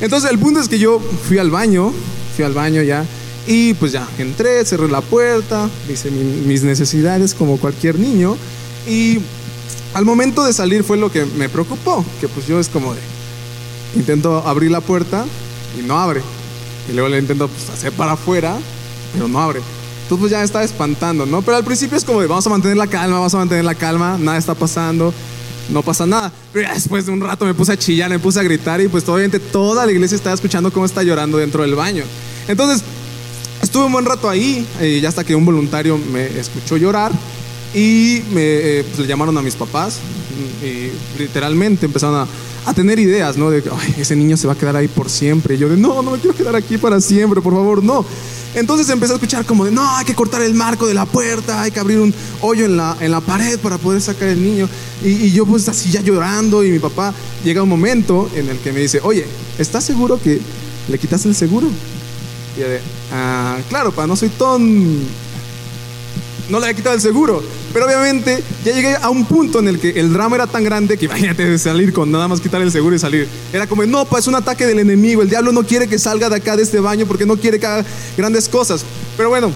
Entonces 0.00 0.30
el 0.30 0.38
punto 0.38 0.60
es 0.60 0.68
que 0.68 0.78
yo 0.78 1.00
fui 1.28 1.38
al 1.38 1.50
baño, 1.50 1.92
fui 2.36 2.44
al 2.44 2.54
baño 2.54 2.82
ya, 2.82 3.04
y 3.48 3.72
pues 3.74 3.92
ya, 3.92 4.06
entré, 4.18 4.64
cerré 4.64 4.88
la 4.88 5.00
puerta, 5.00 5.68
hice 5.90 6.10
mi- 6.10 6.46
mis 6.46 6.62
necesidades 6.62 7.34
como 7.34 7.56
cualquier 7.56 7.98
niño. 7.98 8.36
Y 8.86 9.18
al 9.94 10.04
momento 10.04 10.44
de 10.44 10.52
salir 10.52 10.84
fue 10.84 10.96
lo 10.98 11.10
que 11.10 11.24
me 11.24 11.48
preocupó, 11.48 12.04
que 12.20 12.28
pues 12.28 12.46
yo 12.46 12.60
es 12.60 12.68
como 12.68 12.94
de, 12.94 13.00
intento 13.96 14.46
abrir 14.46 14.70
la 14.70 14.80
puerta 14.82 15.24
y 15.78 15.82
no 15.82 15.98
abre. 15.98 16.20
Y 16.88 16.92
luego 16.92 17.08
le 17.08 17.18
intento 17.18 17.48
pues, 17.48 17.70
hacer 17.70 17.92
para 17.92 18.12
afuera, 18.12 18.56
pero 19.14 19.28
no 19.28 19.40
abre. 19.40 19.60
Entonces 20.02 20.18
pues 20.20 20.30
ya 20.30 20.38
me 20.38 20.44
estaba 20.44 20.64
espantando, 20.64 21.26
¿no? 21.26 21.42
Pero 21.42 21.56
al 21.56 21.64
principio 21.64 21.96
es 21.98 22.04
como 22.04 22.20
de, 22.20 22.26
vamos 22.26 22.46
a 22.46 22.50
mantener 22.50 22.76
la 22.76 22.86
calma, 22.86 23.16
vamos 23.16 23.34
a 23.34 23.38
mantener 23.38 23.64
la 23.64 23.74
calma, 23.74 24.16
nada 24.18 24.38
está 24.38 24.54
pasando, 24.54 25.12
no 25.70 25.82
pasa 25.82 26.06
nada. 26.06 26.32
Pero 26.52 26.72
después 26.72 27.04
de 27.06 27.12
un 27.12 27.20
rato 27.20 27.44
me 27.44 27.52
puse 27.54 27.72
a 27.72 27.76
chillar, 27.78 28.08
me 28.10 28.18
puse 28.18 28.40
a 28.40 28.42
gritar 28.42 28.80
y 28.80 28.88
pues 28.88 29.06
obviamente 29.08 29.38
toda 29.38 29.84
la 29.84 29.92
iglesia 29.92 30.16
estaba 30.16 30.34
escuchando 30.34 30.70
cómo 30.72 30.86
está 30.86 31.02
llorando 31.02 31.36
dentro 31.38 31.62
del 31.62 31.74
baño. 31.74 32.04
Entonces 32.46 32.82
Estuve 33.68 33.84
un 33.84 33.92
buen 33.92 34.06
rato 34.06 34.30
ahí, 34.30 34.66
eh, 34.80 34.98
ya 34.98 35.10
hasta 35.10 35.24
que 35.24 35.34
un 35.34 35.44
voluntario 35.44 35.98
me 35.98 36.24
escuchó 36.40 36.78
llorar 36.78 37.12
y 37.74 38.22
me 38.32 38.40
eh, 38.42 38.82
pues, 38.82 39.00
le 39.00 39.06
llamaron 39.06 39.36
a 39.36 39.42
mis 39.42 39.56
papás 39.56 39.98
mm, 39.98 40.64
y 40.64 40.90
literalmente 41.20 41.84
empezaron 41.84 42.16
a, 42.16 42.26
a 42.64 42.72
tener 42.72 42.98
ideas, 42.98 43.36
¿no? 43.36 43.50
De 43.50 43.62
que 43.62 43.68
"Ay, 43.68 43.94
ese 43.98 44.16
niño 44.16 44.38
se 44.38 44.46
va 44.46 44.54
a 44.54 44.56
quedar 44.56 44.74
ahí 44.74 44.88
por 44.88 45.10
siempre. 45.10 45.56
Y 45.56 45.58
yo 45.58 45.68
de, 45.68 45.76
no, 45.76 46.00
no 46.00 46.12
me 46.12 46.18
quiero 46.18 46.34
quedar 46.34 46.56
aquí 46.56 46.78
para 46.78 46.98
siempre, 46.98 47.42
por 47.42 47.52
favor, 47.52 47.84
no. 47.84 48.06
Entonces 48.54 48.88
empecé 48.88 49.12
a 49.12 49.16
escuchar 49.16 49.44
como 49.44 49.66
de, 49.66 49.70
no, 49.70 49.86
hay 49.98 50.06
que 50.06 50.14
cortar 50.14 50.40
el 50.40 50.54
marco 50.54 50.86
de 50.86 50.94
la 50.94 51.04
puerta, 51.04 51.60
hay 51.60 51.70
que 51.70 51.78
abrir 51.78 51.98
un 51.98 52.14
hoyo 52.40 52.64
en 52.64 52.78
la, 52.78 52.96
en 53.02 53.10
la 53.10 53.20
pared 53.20 53.58
para 53.58 53.76
poder 53.76 54.00
sacar 54.00 54.28
el 54.28 54.42
niño. 54.42 54.66
Y, 55.04 55.08
y 55.08 55.30
yo 55.32 55.44
pues 55.44 55.68
así 55.68 55.90
ya 55.90 56.00
llorando 56.00 56.64
y 56.64 56.70
mi 56.70 56.78
papá 56.78 57.12
llega 57.44 57.62
un 57.62 57.68
momento 57.68 58.30
en 58.34 58.48
el 58.48 58.56
que 58.60 58.72
me 58.72 58.80
dice, 58.80 59.00
oye, 59.02 59.26
¿estás 59.58 59.84
seguro 59.84 60.18
que 60.18 60.40
le 60.88 60.98
quitaste 60.98 61.28
el 61.28 61.34
seguro? 61.34 61.68
Ah, 63.12 63.58
claro, 63.68 63.92
pa, 63.92 64.06
no 64.06 64.16
soy 64.16 64.28
ton... 64.30 65.28
No 66.48 66.58
le 66.58 66.64
había 66.64 66.76
quitado 66.76 66.94
el 66.94 67.00
seguro. 67.02 67.42
Pero 67.74 67.84
obviamente 67.84 68.42
ya 68.64 68.72
llegué 68.72 68.96
a 68.96 69.10
un 69.10 69.26
punto 69.26 69.58
en 69.58 69.68
el 69.68 69.78
que 69.78 69.90
el 70.00 70.12
drama 70.12 70.36
era 70.36 70.46
tan 70.46 70.64
grande 70.64 70.96
que 70.96 71.04
imagínate 71.06 71.44
de 71.44 71.58
salir 71.58 71.92
con 71.92 72.10
nada 72.10 72.26
más 72.26 72.40
quitar 72.40 72.62
el 72.62 72.72
seguro 72.72 72.96
y 72.96 72.98
salir. 72.98 73.28
Era 73.52 73.66
como, 73.66 73.84
no, 73.84 74.04
pues 74.06 74.24
es 74.24 74.28
un 74.28 74.34
ataque 74.34 74.66
del 74.66 74.78
enemigo. 74.78 75.20
El 75.22 75.28
diablo 75.28 75.52
no 75.52 75.64
quiere 75.64 75.88
que 75.88 75.98
salga 75.98 76.30
de 76.30 76.36
acá 76.36 76.56
de 76.56 76.62
este 76.62 76.80
baño 76.80 77.06
porque 77.06 77.26
no 77.26 77.36
quiere 77.36 77.60
que 77.60 77.66
haga 77.66 77.84
grandes 78.16 78.48
cosas. 78.48 78.84
Pero 79.16 79.28
bueno, 79.28 79.52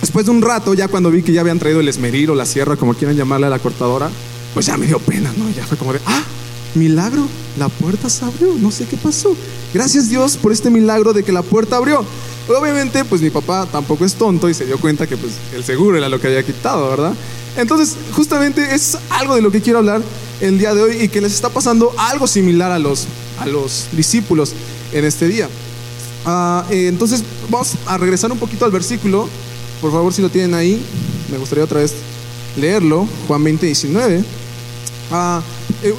después 0.00 0.26
de 0.26 0.32
un 0.32 0.42
rato, 0.42 0.74
ya 0.74 0.88
cuando 0.88 1.10
vi 1.10 1.22
que 1.22 1.32
ya 1.32 1.40
habían 1.40 1.58
traído 1.58 1.80
el 1.80 1.88
esmeril 1.88 2.30
o 2.30 2.34
la 2.34 2.44
sierra, 2.44 2.76
como 2.76 2.92
quieran 2.94 3.16
llamarle 3.16 3.46
a 3.46 3.50
la 3.50 3.58
cortadora, 3.58 4.10
pues 4.52 4.66
ya 4.66 4.76
me 4.76 4.86
dio 4.86 4.98
pena, 4.98 5.32
¿no? 5.36 5.48
Ya 5.50 5.64
fue 5.64 5.78
como 5.78 5.94
de, 5.94 6.00
ah, 6.04 6.22
milagro, 6.78 7.26
la 7.58 7.68
puerta 7.68 8.08
se 8.08 8.24
abrió, 8.24 8.54
no 8.54 8.70
sé 8.70 8.86
qué 8.86 8.96
pasó. 8.96 9.36
Gracias 9.74 10.08
Dios 10.08 10.36
por 10.36 10.52
este 10.52 10.70
milagro 10.70 11.12
de 11.12 11.22
que 11.22 11.32
la 11.32 11.42
puerta 11.42 11.76
abrió. 11.76 12.04
Obviamente, 12.48 13.04
pues 13.04 13.20
mi 13.20 13.30
papá 13.30 13.66
tampoco 13.70 14.04
es 14.04 14.14
tonto 14.14 14.48
y 14.48 14.54
se 14.54 14.64
dio 14.64 14.78
cuenta 14.78 15.06
que 15.06 15.16
pues 15.16 15.32
el 15.54 15.64
seguro 15.64 15.98
era 15.98 16.08
lo 16.08 16.18
que 16.20 16.28
había 16.28 16.42
quitado, 16.42 16.88
¿verdad? 16.88 17.12
Entonces, 17.56 17.96
justamente 18.14 18.74
es 18.74 18.96
algo 19.10 19.34
de 19.34 19.42
lo 19.42 19.50
que 19.50 19.60
quiero 19.60 19.80
hablar 19.80 20.00
el 20.40 20.58
día 20.58 20.72
de 20.74 20.82
hoy 20.82 20.96
y 21.02 21.08
que 21.08 21.20
les 21.20 21.34
está 21.34 21.50
pasando 21.50 21.92
algo 21.98 22.26
similar 22.26 22.70
a 22.70 22.78
los, 22.78 23.06
a 23.38 23.46
los 23.46 23.88
discípulos 23.92 24.52
en 24.92 25.04
este 25.04 25.28
día. 25.28 25.48
Ah, 26.24 26.64
eh, 26.70 26.86
entonces, 26.88 27.22
vamos 27.50 27.74
a 27.86 27.98
regresar 27.98 28.32
un 28.32 28.38
poquito 28.38 28.64
al 28.64 28.70
versículo. 28.70 29.28
Por 29.80 29.92
favor, 29.92 30.12
si 30.12 30.22
lo 30.22 30.30
tienen 30.30 30.54
ahí, 30.54 30.80
me 31.30 31.38
gustaría 31.38 31.64
otra 31.64 31.80
vez 31.80 31.94
leerlo. 32.56 33.06
Juan 33.26 33.44
20, 33.44 33.66
19. 33.66 34.24
Ah, 35.10 35.42
eh, 35.82 35.94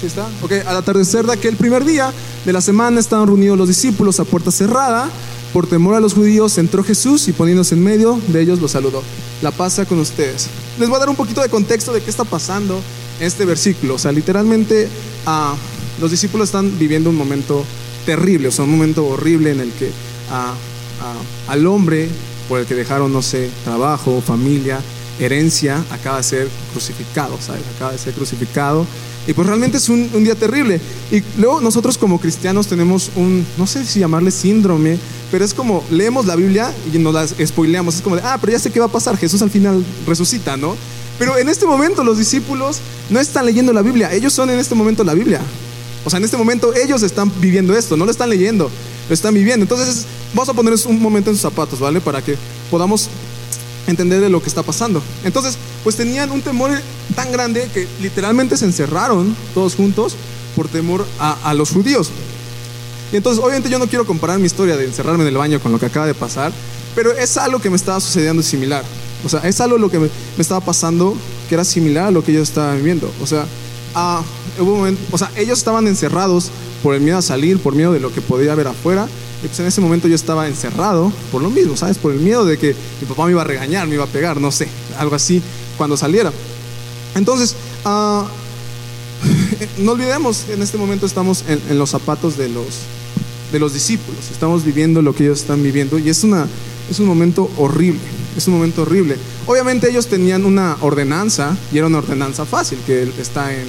¿Sí 0.00 0.06
está? 0.06 0.28
Ok, 0.42 0.52
al 0.66 0.76
atardecer 0.76 1.24
de 1.24 1.32
aquel 1.32 1.56
primer 1.56 1.84
día 1.84 2.12
de 2.44 2.52
la 2.52 2.60
semana 2.60 3.00
estaban 3.00 3.26
reunidos 3.26 3.56
los 3.56 3.68
discípulos 3.68 4.20
a 4.20 4.24
puerta 4.24 4.50
cerrada. 4.50 5.08
Por 5.52 5.66
temor 5.66 5.94
a 5.94 6.00
los 6.00 6.12
judíos 6.12 6.58
entró 6.58 6.84
Jesús 6.84 7.28
y 7.28 7.32
poniéndose 7.32 7.74
en 7.76 7.82
medio 7.82 8.20
de 8.28 8.42
ellos 8.42 8.60
los 8.60 8.72
saludó. 8.72 9.02
La 9.40 9.52
paz 9.52 9.80
con 9.88 9.98
ustedes. 9.98 10.48
Les 10.78 10.88
voy 10.88 10.96
a 10.96 11.00
dar 11.00 11.08
un 11.08 11.16
poquito 11.16 11.40
de 11.40 11.48
contexto 11.48 11.94
de 11.94 12.02
qué 12.02 12.10
está 12.10 12.24
pasando 12.24 12.78
en 13.20 13.26
este 13.26 13.46
versículo. 13.46 13.94
O 13.94 13.98
sea, 13.98 14.12
literalmente 14.12 14.88
ah, 15.24 15.54
los 15.98 16.10
discípulos 16.10 16.48
están 16.48 16.78
viviendo 16.78 17.08
un 17.08 17.16
momento 17.16 17.64
terrible, 18.04 18.48
o 18.48 18.52
sea, 18.52 18.66
un 18.66 18.72
momento 18.72 19.06
horrible 19.06 19.52
en 19.52 19.60
el 19.60 19.72
que 19.72 19.90
ah, 20.30 20.52
ah, 21.00 21.52
al 21.52 21.66
hombre 21.66 22.08
por 22.50 22.60
el 22.60 22.66
que 22.66 22.74
dejaron, 22.74 23.12
no 23.12 23.22
sé, 23.22 23.48
trabajo, 23.64 24.20
familia, 24.20 24.78
herencia, 25.18 25.82
acaba 25.90 26.18
de 26.18 26.22
ser 26.22 26.48
crucificado, 26.72 27.38
¿sabes? 27.40 27.62
Acaba 27.76 27.92
de 27.92 27.98
ser 27.98 28.12
crucificado 28.12 28.86
y 29.26 29.32
pues 29.32 29.46
realmente 29.46 29.78
es 29.78 29.88
un, 29.88 30.10
día 30.22 30.34
terrible. 30.34 30.80
Y 31.10 31.22
luego 31.38 31.60
nosotros 31.60 31.98
como 31.98 32.20
cristianos 32.20 32.68
tenemos 32.68 33.10
un, 33.16 33.44
no 33.58 33.66
sé 33.66 33.84
si 33.84 34.00
llamarle 34.00 34.30
síndrome, 34.30 34.98
pero 35.30 35.44
es 35.44 35.52
como 35.52 35.82
leemos 35.90 36.26
la 36.26 36.36
Biblia 36.36 36.72
y 36.92 36.98
nos 36.98 37.14
la 37.14 37.26
spoileamos. 37.26 37.96
Es 37.96 38.02
como 38.02 38.16
de, 38.16 38.22
ah, 38.24 38.38
pero 38.40 38.52
ya 38.52 38.58
sé 38.58 38.70
qué 38.70 38.78
va 38.78 38.86
a 38.86 38.90
pasar, 38.92 39.16
Jesús 39.16 39.42
al 39.42 39.50
final 39.50 39.84
resucita, 40.06 40.56
¿no? 40.56 40.76
Pero 41.18 41.38
en 41.38 41.48
este 41.48 41.66
momento 41.66 42.04
los 42.04 42.18
discípulos 42.18 42.78
no 43.10 43.18
están 43.18 43.46
leyendo 43.46 43.72
la 43.72 43.82
Biblia, 43.82 44.12
ellos 44.12 44.32
son 44.32 44.50
en 44.50 44.58
este 44.58 44.74
momento 44.74 45.02
la 45.02 45.14
Biblia. 45.14 45.40
O 46.04 46.10
sea, 46.10 46.18
en 46.18 46.24
este 46.24 46.36
momento 46.36 46.72
ellos 46.74 47.02
están 47.02 47.32
viviendo 47.40 47.76
esto, 47.76 47.96
no 47.96 48.04
lo 48.04 48.12
están 48.12 48.30
leyendo, 48.30 48.70
lo 49.08 49.14
están 49.14 49.34
viviendo. 49.34 49.64
Entonces 49.64 50.04
vamos 50.34 50.48
a 50.48 50.54
poner 50.54 50.74
un 50.86 51.02
momento 51.02 51.30
en 51.30 51.36
sus 51.36 51.42
zapatos, 51.42 51.80
¿vale? 51.80 52.00
Para 52.00 52.22
que 52.22 52.36
podamos 52.70 53.08
entender 53.86 54.20
de 54.20 54.28
lo 54.28 54.42
que 54.42 54.48
está 54.48 54.62
pasando. 54.62 55.02
Entonces, 55.24 55.56
pues 55.84 55.96
tenían 55.96 56.30
un 56.30 56.42
temor 56.42 56.70
tan 57.14 57.30
grande 57.32 57.68
que 57.72 57.86
literalmente 58.00 58.56
se 58.56 58.64
encerraron 58.64 59.36
todos 59.54 59.74
juntos 59.74 60.16
por 60.54 60.68
temor 60.68 61.06
a, 61.18 61.54
los 61.54 61.70
judíos. 61.70 62.10
Y 63.12 63.16
entonces, 63.16 63.42
obviamente 63.42 63.68
yo 63.68 63.78
no 63.78 63.86
quiero 63.86 64.06
comparar 64.06 64.38
mi 64.38 64.46
historia 64.46 64.76
de 64.76 64.86
encerrarme 64.86 65.22
en 65.22 65.28
el 65.28 65.36
baño 65.36 65.60
con 65.60 65.70
lo 65.70 65.78
que 65.78 65.86
acaba 65.86 66.06
de 66.06 66.14
pasar, 66.14 66.52
pero 66.94 67.12
es 67.12 67.36
algo 67.36 67.60
que 67.60 67.70
me 67.70 67.76
estaba 67.76 68.00
sucediendo 68.00 68.42
similar. 68.42 68.84
O 69.24 69.28
sea, 69.28 69.40
es 69.40 69.60
algo 69.60 69.78
lo 69.78 69.90
que 69.90 69.98
me, 69.98 70.08
estaba 70.38 70.60
pasando 70.60 71.16
que 71.48 71.54
era 71.54 71.64
similar 71.64 72.06
a 72.06 72.10
lo 72.10 72.24
que 72.24 72.32
ellos 72.32 72.48
estaban 72.48 72.78
viviendo. 72.78 73.12
O 73.22 73.26
sea, 73.26 73.46
hubo 74.58 74.86
o 75.10 75.18
sea, 75.18 75.30
ellos 75.36 75.58
estaban 75.58 75.86
encerrados 75.86 76.50
por 76.82 76.94
el 76.94 77.00
miedo 77.00 77.18
a 77.18 77.22
salir, 77.22 77.58
por 77.58 77.74
miedo 77.74 77.92
de 77.92 78.00
lo 78.00 78.12
que 78.12 78.20
podía 78.20 78.52
haber 78.52 78.68
afuera, 78.68 79.08
pues 79.46 79.60
en 79.60 79.66
ese 79.66 79.80
momento 79.80 80.08
yo 80.08 80.14
estaba 80.14 80.48
encerrado 80.48 81.12
por 81.30 81.42
lo 81.42 81.50
mismo, 81.50 81.76
¿sabes? 81.76 81.98
Por 81.98 82.12
el 82.12 82.20
miedo 82.20 82.44
de 82.44 82.58
que 82.58 82.74
mi 83.00 83.06
papá 83.06 83.26
me 83.26 83.32
iba 83.32 83.42
a 83.42 83.44
regañar, 83.44 83.86
me 83.86 83.94
iba 83.94 84.04
a 84.04 84.08
pegar, 84.08 84.40
no 84.40 84.50
sé, 84.50 84.68
algo 84.98 85.14
así 85.14 85.42
cuando 85.76 85.96
saliera. 85.96 86.32
Entonces, 87.14 87.54
ah, 87.84 88.26
no 89.78 89.92
olvidemos, 89.92 90.44
en 90.48 90.62
este 90.62 90.78
momento 90.78 91.06
estamos 91.06 91.44
en, 91.48 91.78
los 91.78 91.90
zapatos 91.90 92.36
de 92.36 92.48
los, 92.48 92.66
de 93.52 93.58
los 93.58 93.72
discípulos, 93.72 94.30
estamos 94.30 94.64
viviendo 94.64 95.02
lo 95.02 95.14
que 95.14 95.24
ellos 95.24 95.40
están 95.40 95.62
viviendo 95.62 95.98
y 95.98 96.08
es, 96.08 96.24
una, 96.24 96.46
es 96.90 96.98
un 97.00 97.06
momento 97.06 97.50
horrible, 97.56 98.00
es 98.36 98.46
un 98.48 98.54
momento 98.54 98.82
horrible. 98.82 99.16
Obviamente 99.46 99.88
ellos 99.88 100.06
tenían 100.06 100.44
una 100.44 100.76
ordenanza 100.80 101.56
y 101.72 101.78
era 101.78 101.86
una 101.86 101.98
ordenanza 101.98 102.44
fácil 102.44 102.78
que 102.86 103.10
está 103.18 103.54
en 103.54 103.66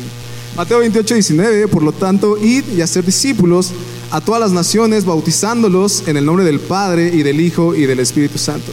Mateo 0.58 0.80
28, 0.80 1.14
19, 1.14 1.68
por 1.68 1.84
lo 1.84 1.92
tanto, 1.92 2.36
id 2.36 2.64
y 2.76 2.82
hacer 2.82 3.06
discípulos 3.06 3.72
a 4.12 4.22
todas 4.22 4.40
las 4.40 4.52
naciones, 4.52 5.06
bautizándolos 5.06 6.04
en 6.08 6.18
el 6.18 6.26
nombre 6.26 6.46
del 6.46 6.60
Padre 6.60 7.12
y 7.14 7.24
del 7.24 7.42
Hijo 7.42 7.76
y 7.76 7.86
del 7.86 8.00
Espíritu 8.00 8.38
Santo. 8.38 8.72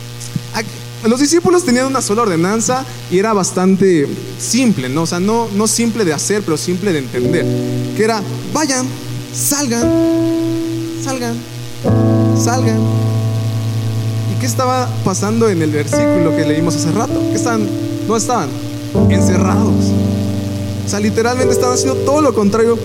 Los 1.06 1.20
discípulos 1.20 1.64
tenían 1.64 1.84
una 1.86 2.00
sola 2.00 2.22
ordenanza 2.22 2.82
y 3.10 3.18
era 3.18 3.34
bastante 3.34 4.08
simple, 4.38 4.88
¿no? 4.88 5.02
O 5.02 5.06
sea, 5.06 5.20
no, 5.20 5.48
no 5.54 5.66
simple 5.66 6.02
de 6.02 6.14
hacer, 6.14 6.42
pero 6.42 6.56
simple 6.56 6.94
de 6.94 7.00
entender. 7.00 7.44
Que 7.94 8.04
era, 8.04 8.22
vayan, 8.54 8.86
salgan, 9.34 9.82
salgan, 11.02 11.34
salgan. 12.42 12.78
¿Y 14.34 14.40
qué 14.40 14.46
estaba 14.46 14.88
pasando 15.04 15.50
en 15.50 15.60
el 15.60 15.72
versículo 15.72 16.34
que 16.34 16.46
leímos 16.46 16.74
hace 16.74 16.90
rato? 16.92 17.20
¿Qué 17.28 17.36
estaban? 17.36 17.68
No 18.08 18.16
estaban 18.16 18.48
encerrados. 19.10 19.74
O 20.86 20.88
sea, 20.88 21.00
literalmente 21.00 21.52
estaban 21.52 21.74
haciendo 21.74 21.96
todo 21.96 22.22
lo 22.22 22.32
contrario 22.32 22.78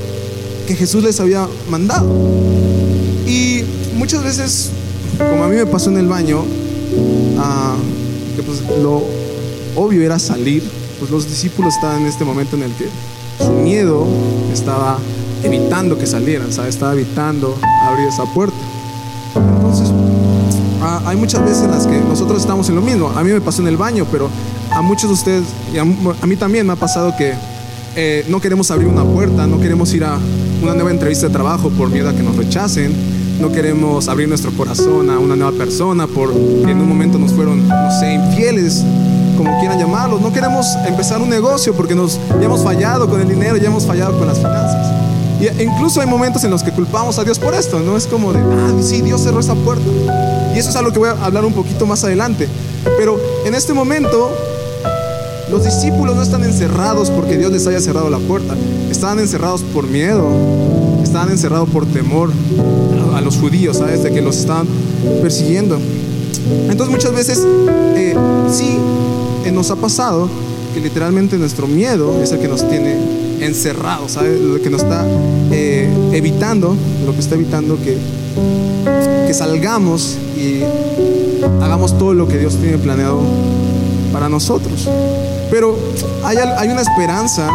que 0.69 0.75
Jesús 0.75 1.03
les 1.03 1.19
había 1.19 1.47
mandado. 1.67 2.07
Y 3.25 3.63
muchas 3.95 4.23
veces, 4.23 4.69
como 5.17 5.43
a 5.43 5.47
mí 5.47 5.55
me 5.55 5.65
pasó 5.65 5.89
en 5.89 5.97
el 5.97 6.07
baño, 6.07 6.43
ah, 7.39 7.75
que 8.35 8.43
pues 8.43 8.61
lo 8.83 9.01
obvio 9.75 10.03
era 10.03 10.19
salir, 10.19 10.61
pues 10.99 11.09
los 11.09 11.27
discípulos 11.27 11.73
estaban 11.73 12.01
en 12.01 12.07
este 12.07 12.23
momento 12.23 12.55
en 12.55 12.61
el 12.61 12.71
que 12.73 12.87
su 13.43 13.49
miedo 13.49 14.05
estaba 14.53 14.99
evitando 15.41 15.97
que 15.97 16.05
salieran, 16.05 16.53
¿sabes? 16.53 16.75
Estaba 16.75 16.93
evitando 16.93 17.57
abrir 17.87 18.07
esa 18.07 18.31
puerta. 18.31 18.55
Entonces, 19.35 19.89
ah, 20.83 21.01
hay 21.07 21.17
muchas 21.17 21.43
veces 21.43 21.63
en 21.63 21.71
las 21.71 21.87
que 21.87 21.97
nosotros 21.97 22.39
estamos 22.39 22.69
en 22.69 22.75
lo 22.75 22.83
mismo. 22.83 23.09
A 23.09 23.23
mí 23.23 23.31
me 23.31 23.41
pasó 23.41 23.63
en 23.63 23.69
el 23.69 23.77
baño, 23.77 24.05
pero 24.11 24.29
a 24.69 24.83
muchos 24.83 25.09
de 25.09 25.13
ustedes, 25.15 25.45
y 25.73 25.79
a, 25.79 25.83
mí 25.83 26.35
también 26.35 26.67
me 26.67 26.73
ha 26.73 26.75
pasado 26.75 27.15
que 27.17 27.33
eh, 27.95 28.23
no 28.29 28.39
queremos 28.39 28.69
abrir 28.69 28.87
una 28.87 29.03
puerta, 29.03 29.47
no 29.47 29.59
queremos 29.59 29.91
ir 29.95 30.03
a 30.03 30.19
una 30.61 30.73
nueva 30.73 30.91
entrevista 30.91 31.27
de 31.27 31.33
trabajo 31.33 31.69
por 31.69 31.89
miedo 31.89 32.09
a 32.09 32.13
que 32.13 32.23
nos 32.23 32.35
rechacen. 32.35 32.93
No 33.39 33.51
queremos 33.51 34.07
abrir 34.09 34.27
nuestro 34.27 34.51
corazón 34.51 35.09
a 35.09 35.17
una 35.17 35.35
nueva 35.35 35.57
persona 35.57 36.07
porque 36.07 36.71
en 36.71 36.81
un 36.81 36.89
momento 36.89 37.17
nos 37.17 37.31
fueron, 37.31 37.67
no 37.67 37.99
sé, 37.99 38.13
infieles, 38.13 38.83
como 39.37 39.57
quieran 39.59 39.79
llamarlos. 39.79 40.21
No 40.21 40.33
queremos 40.33 40.65
empezar 40.85 41.21
un 41.21 41.29
negocio 41.29 41.73
porque 41.73 41.95
nos, 41.95 42.19
ya 42.39 42.45
hemos 42.45 42.63
fallado 42.63 43.09
con 43.09 43.21
el 43.21 43.29
dinero, 43.29 43.55
ya 43.57 43.67
hemos 43.67 43.85
fallado 43.85 44.17
con 44.17 44.27
las 44.27 44.37
finanzas. 44.37 44.93
Y 45.39 45.47
e 45.47 45.63
incluso 45.63 46.01
hay 46.01 46.07
momentos 46.07 46.43
en 46.43 46.51
los 46.51 46.63
que 46.63 46.71
culpamos 46.71 47.17
a 47.17 47.23
Dios 47.23 47.39
por 47.39 47.53
esto, 47.53 47.79
¿no? 47.79 47.95
Es 47.95 48.07
como 48.07 48.33
de, 48.33 48.39
ah, 48.39 48.73
sí, 48.81 49.01
Dios 49.01 49.21
cerró 49.21 49.39
esa 49.39 49.55
puerta. 49.55 49.85
Y 50.53 50.59
eso 50.59 50.69
es 50.69 50.75
algo 50.75 50.91
que 50.91 50.99
voy 50.99 51.09
a 51.09 51.25
hablar 51.25 51.45
un 51.45 51.53
poquito 51.53 51.85
más 51.85 52.03
adelante. 52.03 52.49
Pero 52.97 53.17
en 53.45 53.55
este 53.55 53.71
momento 53.71 54.31
los 55.51 55.63
discípulos 55.63 56.15
no 56.15 56.21
están 56.21 56.43
encerrados 56.43 57.09
porque 57.09 57.37
Dios 57.37 57.51
les 57.51 57.65
haya 57.67 57.79
cerrado 57.79 58.09
la 58.09 58.19
puerta. 58.19 58.55
Estaban 58.89 59.19
encerrados 59.19 59.63
por 59.63 59.87
miedo. 59.87 60.27
Estaban 61.03 61.29
encerrados 61.29 61.69
por 61.69 61.85
temor 61.85 62.31
a 63.15 63.21
los 63.21 63.37
judíos, 63.37 63.77
¿sabes? 63.77 64.03
De 64.03 64.11
que 64.11 64.21
los 64.21 64.37
estaban 64.37 64.67
persiguiendo. 65.21 65.79
Entonces 66.69 66.89
muchas 66.89 67.13
veces 67.13 67.43
eh, 67.95 68.15
sí 68.51 68.77
eh, 69.45 69.51
nos 69.51 69.71
ha 69.71 69.75
pasado 69.75 70.29
que 70.73 70.79
literalmente 70.79 71.37
nuestro 71.37 71.67
miedo 71.67 72.21
es 72.21 72.31
el 72.31 72.39
que 72.39 72.47
nos 72.47 72.67
tiene 72.69 72.95
encerrados, 73.41 74.13
¿sabes? 74.13 74.39
Lo 74.39 74.61
que 74.61 74.69
nos 74.69 74.83
está 74.83 75.05
eh, 75.51 75.89
evitando, 76.13 76.75
lo 77.05 77.13
que 77.13 77.19
está 77.19 77.35
evitando 77.35 77.77
que, 77.77 77.97
que 79.25 79.33
salgamos 79.33 80.17
y 80.37 80.61
hagamos 81.61 81.97
todo 81.97 82.13
lo 82.13 82.27
que 82.27 82.37
Dios 82.37 82.55
tiene 82.57 82.77
planeado 82.77 83.21
para 84.11 84.29
nosotros. 84.29 84.87
Pero 85.49 85.77
hay, 86.23 86.37
hay 86.37 86.69
una 86.69 86.81
esperanza 86.81 87.49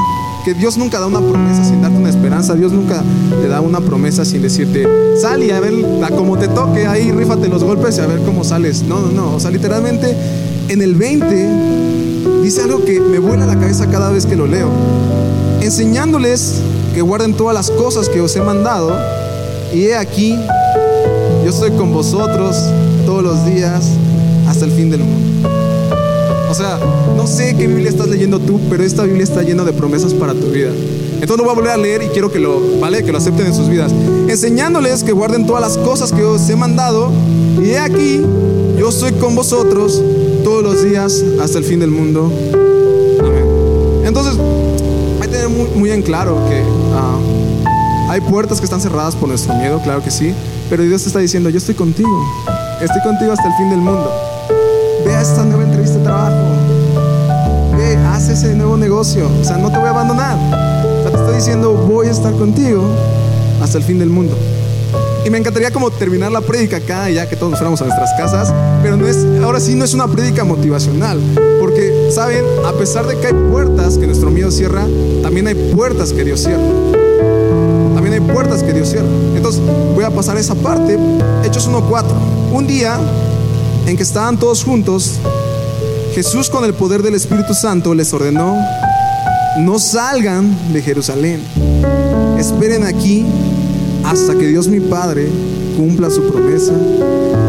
que 0.45 0.53
Dios 0.53 0.77
nunca 0.77 1.01
da 1.01 1.07
una 1.07 1.21
promesa 1.21 1.65
sin 1.65 1.81
darte 1.81 1.97
una 1.97 2.11
esperanza. 2.11 2.55
Dios 2.55 2.73
nunca 2.73 3.03
te 3.41 3.49
da 3.49 3.61
una 3.61 3.81
promesa 3.81 4.25
sin 4.25 4.43
decirte, 4.43 4.87
sal 5.21 5.43
y 5.43 5.51
a 5.51 5.59
ver 5.59 5.73
como 6.17 6.37
te 6.39 6.49
toque, 6.49 6.87
ahí 6.87 7.11
rífate 7.11 7.49
los 7.49 7.65
golpes 7.65 7.97
y 7.97 8.01
a 8.03 8.07
ver 8.07 8.21
cómo 8.21 8.45
sales. 8.45 8.83
No, 8.83 9.01
no, 9.01 9.09
no. 9.09 9.35
O 9.35 9.41
sea, 9.41 9.51
literalmente 9.51 10.15
en 10.69 10.83
el 10.83 10.95
20 10.95 11.49
dice 12.43 12.63
algo 12.63 12.85
que 12.85 13.01
me 13.01 13.19
vuela 13.19 13.47
la 13.47 13.59
cabeza 13.59 13.89
cada 13.89 14.11
vez 14.11 14.27
que 14.27 14.37
lo 14.37 14.47
leo. 14.47 14.69
Enseñándoles 15.63 16.61
que 16.95 17.01
guarden 17.01 17.35
todas 17.35 17.55
las 17.55 17.71
cosas 17.71 18.09
que 18.09 18.21
os 18.21 18.37
he 18.37 18.41
mandado. 18.43 18.97
Y 19.73 19.87
he 19.87 19.97
aquí, 19.97 20.39
yo 21.43 21.51
estoy 21.51 21.73
con 21.73 21.93
vosotros 21.93 22.57
todos 23.07 23.25
los 23.25 23.45
días 23.47 23.85
hasta 24.47 24.67
el 24.67 24.71
fin 24.71 24.91
del 24.91 25.01
mundo. 25.01 25.49
O 26.49 26.55
sea, 26.55 26.79
no 27.25 27.31
sé 27.31 27.57
qué 27.57 27.67
Biblia 27.67 27.89
estás 27.89 28.09
leyendo 28.09 28.39
tú, 28.39 28.61
pero 28.69 28.85
esta 28.85 29.03
Biblia 29.05 29.25
está 29.25 29.41
llena 29.41 29.65
de 29.65 29.73
promesas 29.73 30.13
para 30.13 30.35
tu 30.35 30.49
vida. 30.49 30.69
Entonces 31.23 31.39
lo 31.39 31.45
voy 31.45 31.53
a 31.53 31.55
volver 31.55 31.71
a 31.71 31.77
leer 31.79 32.03
y 32.03 32.09
quiero 32.09 32.31
que 32.31 32.39
lo, 32.39 32.61
¿vale? 32.79 33.03
Que 33.03 33.13
lo 33.13 33.17
acepten 33.17 33.47
en 33.47 33.55
sus 33.55 33.71
vidas. 33.71 33.93
Enseñándoles 34.29 35.03
que 35.03 35.13
guarden 35.13 35.47
todas 35.47 35.63
las 35.63 35.79
cosas 35.79 36.13
que 36.13 36.23
os 36.23 36.47
he 36.51 36.55
mandado. 36.55 37.11
Y 37.63 37.71
he 37.71 37.79
aquí, 37.79 38.21
yo 38.79 38.91
estoy 38.91 39.13
con 39.13 39.35
vosotros 39.35 40.03
todos 40.45 40.63
los 40.63 40.85
días 40.85 41.25
hasta 41.41 41.57
el 41.57 41.65
fin 41.65 41.81
del 41.81 41.91
mundo. 41.91 42.31
Amén. 43.21 44.05
Entonces, 44.05 44.35
hay 45.23 45.27
que 45.27 45.35
tener 45.35 45.49
muy, 45.49 45.69
muy 45.77 45.91
en 45.93 46.03
claro 46.03 46.37
que 46.51 46.63
ah, 46.93 47.17
hay 48.11 48.21
puertas 48.21 48.59
que 48.59 48.67
están 48.67 48.83
cerradas 48.83 49.17
por 49.17 49.31
nuestro 49.31 49.55
miedo, 49.55 49.81
claro 49.83 50.03
que 50.03 50.11
sí. 50.11 50.35
Pero 50.69 50.83
Dios 50.83 51.01
te 51.01 51.09
está 51.09 51.21
diciendo, 51.21 51.49
yo 51.49 51.57
estoy 51.57 51.75
contigo. 51.75 52.23
Estoy 52.83 53.01
contigo 53.01 53.33
hasta 53.33 53.49
el 53.49 53.55
fin 53.55 53.71
del 53.71 53.81
mundo. 53.81 54.13
Ve 55.07 55.15
a 55.15 55.23
esta 55.23 55.43
nueva 55.43 55.63
entrevista 55.65 55.97
de 55.97 56.05
trabajo. 56.05 56.74
Haz 57.97 58.29
ese 58.29 58.55
nuevo 58.55 58.77
negocio. 58.77 59.29
O 59.41 59.45
sea, 59.45 59.59
no 59.59 59.71
te 59.71 59.79
voy 59.79 59.87
a 59.87 59.91
abandonar. 59.91 60.37
O 60.37 61.03
sea, 61.03 61.11
te 61.11 61.17
estoy 61.17 61.35
diciendo, 61.37 61.73
voy 61.75 62.09
a 62.09 62.11
estar 62.11 62.33
contigo 62.35 62.85
hasta 63.63 63.79
el 63.79 63.85
fin 63.85 63.99
del 63.99 64.11
mundo. 64.11 64.37
Y 65.25 65.31
me 65.31 65.39
encantaría 65.39 65.71
como 65.71 65.91
terminar 65.91 66.31
la 66.31 66.43
prédica 66.43 66.77
acá, 66.77 67.09
ya 67.09 67.27
que 67.27 67.35
todos 67.35 67.51
nos 67.51 67.59
fuéramos 67.59 67.81
a 67.81 67.85
nuestras 67.85 68.11
casas, 68.19 68.53
pero 68.83 68.99
no 68.99 69.09
es, 69.09 69.25
ahora 69.43 69.59
sí 69.59 69.75
no 69.75 69.87
es 69.87 69.95
una 69.95 70.07
prédica 70.07 70.45
motivacional, 70.45 71.19
porque, 71.61 72.11
¿saben? 72.11 72.45
A 72.67 72.73
pesar 72.73 73.07
de 73.07 73.17
que 73.19 73.29
hay 73.29 73.33
puertas 73.51 73.97
que 73.97 74.07
nuestro 74.07 74.31
miedo 74.31 74.51
cierra, 74.51 74.87
también 75.23 75.47
hay 75.47 75.55
puertas 75.75 76.13
que 76.13 76.25
Dios 76.25 76.41
cierra. 76.41 76.63
También 77.95 78.13
hay 78.13 78.35
puertas 78.35 78.63
que 78.63 78.75
Dios 78.75 78.91
cierra. 78.91 79.07
Entonces, 79.35 79.63
voy 79.95 80.05
a 80.05 80.11
pasar 80.11 80.37
esa 80.37 80.55
parte. 80.55 80.99
Hechos 81.43 81.71
1.4. 81.71 82.05
Un 82.53 82.67
día 82.67 82.99
en 83.87 83.97
que 83.97 84.03
estaban 84.03 84.37
todos 84.37 84.63
juntos, 84.63 85.13
Jesús 86.15 86.49
con 86.49 86.65
el 86.65 86.75
poder 86.75 87.03
del 87.03 87.17
Espíritu 87.17 87.55
Santo 87.55 87.93
les 87.93 88.13
ordenó, 88.13 88.57
no 89.59 89.81
salgan 89.81 90.73
de 90.73 90.81
Jerusalén, 90.81 91.41
esperen 92.39 92.85
aquí 92.85 93.27
hasta 94.05 94.37
que 94.37 94.47
Dios 94.47 94.69
mi 94.69 94.79
Padre 94.79 95.29
cumpla 95.77 96.11
su 96.11 96.23
promesa, 96.31 96.73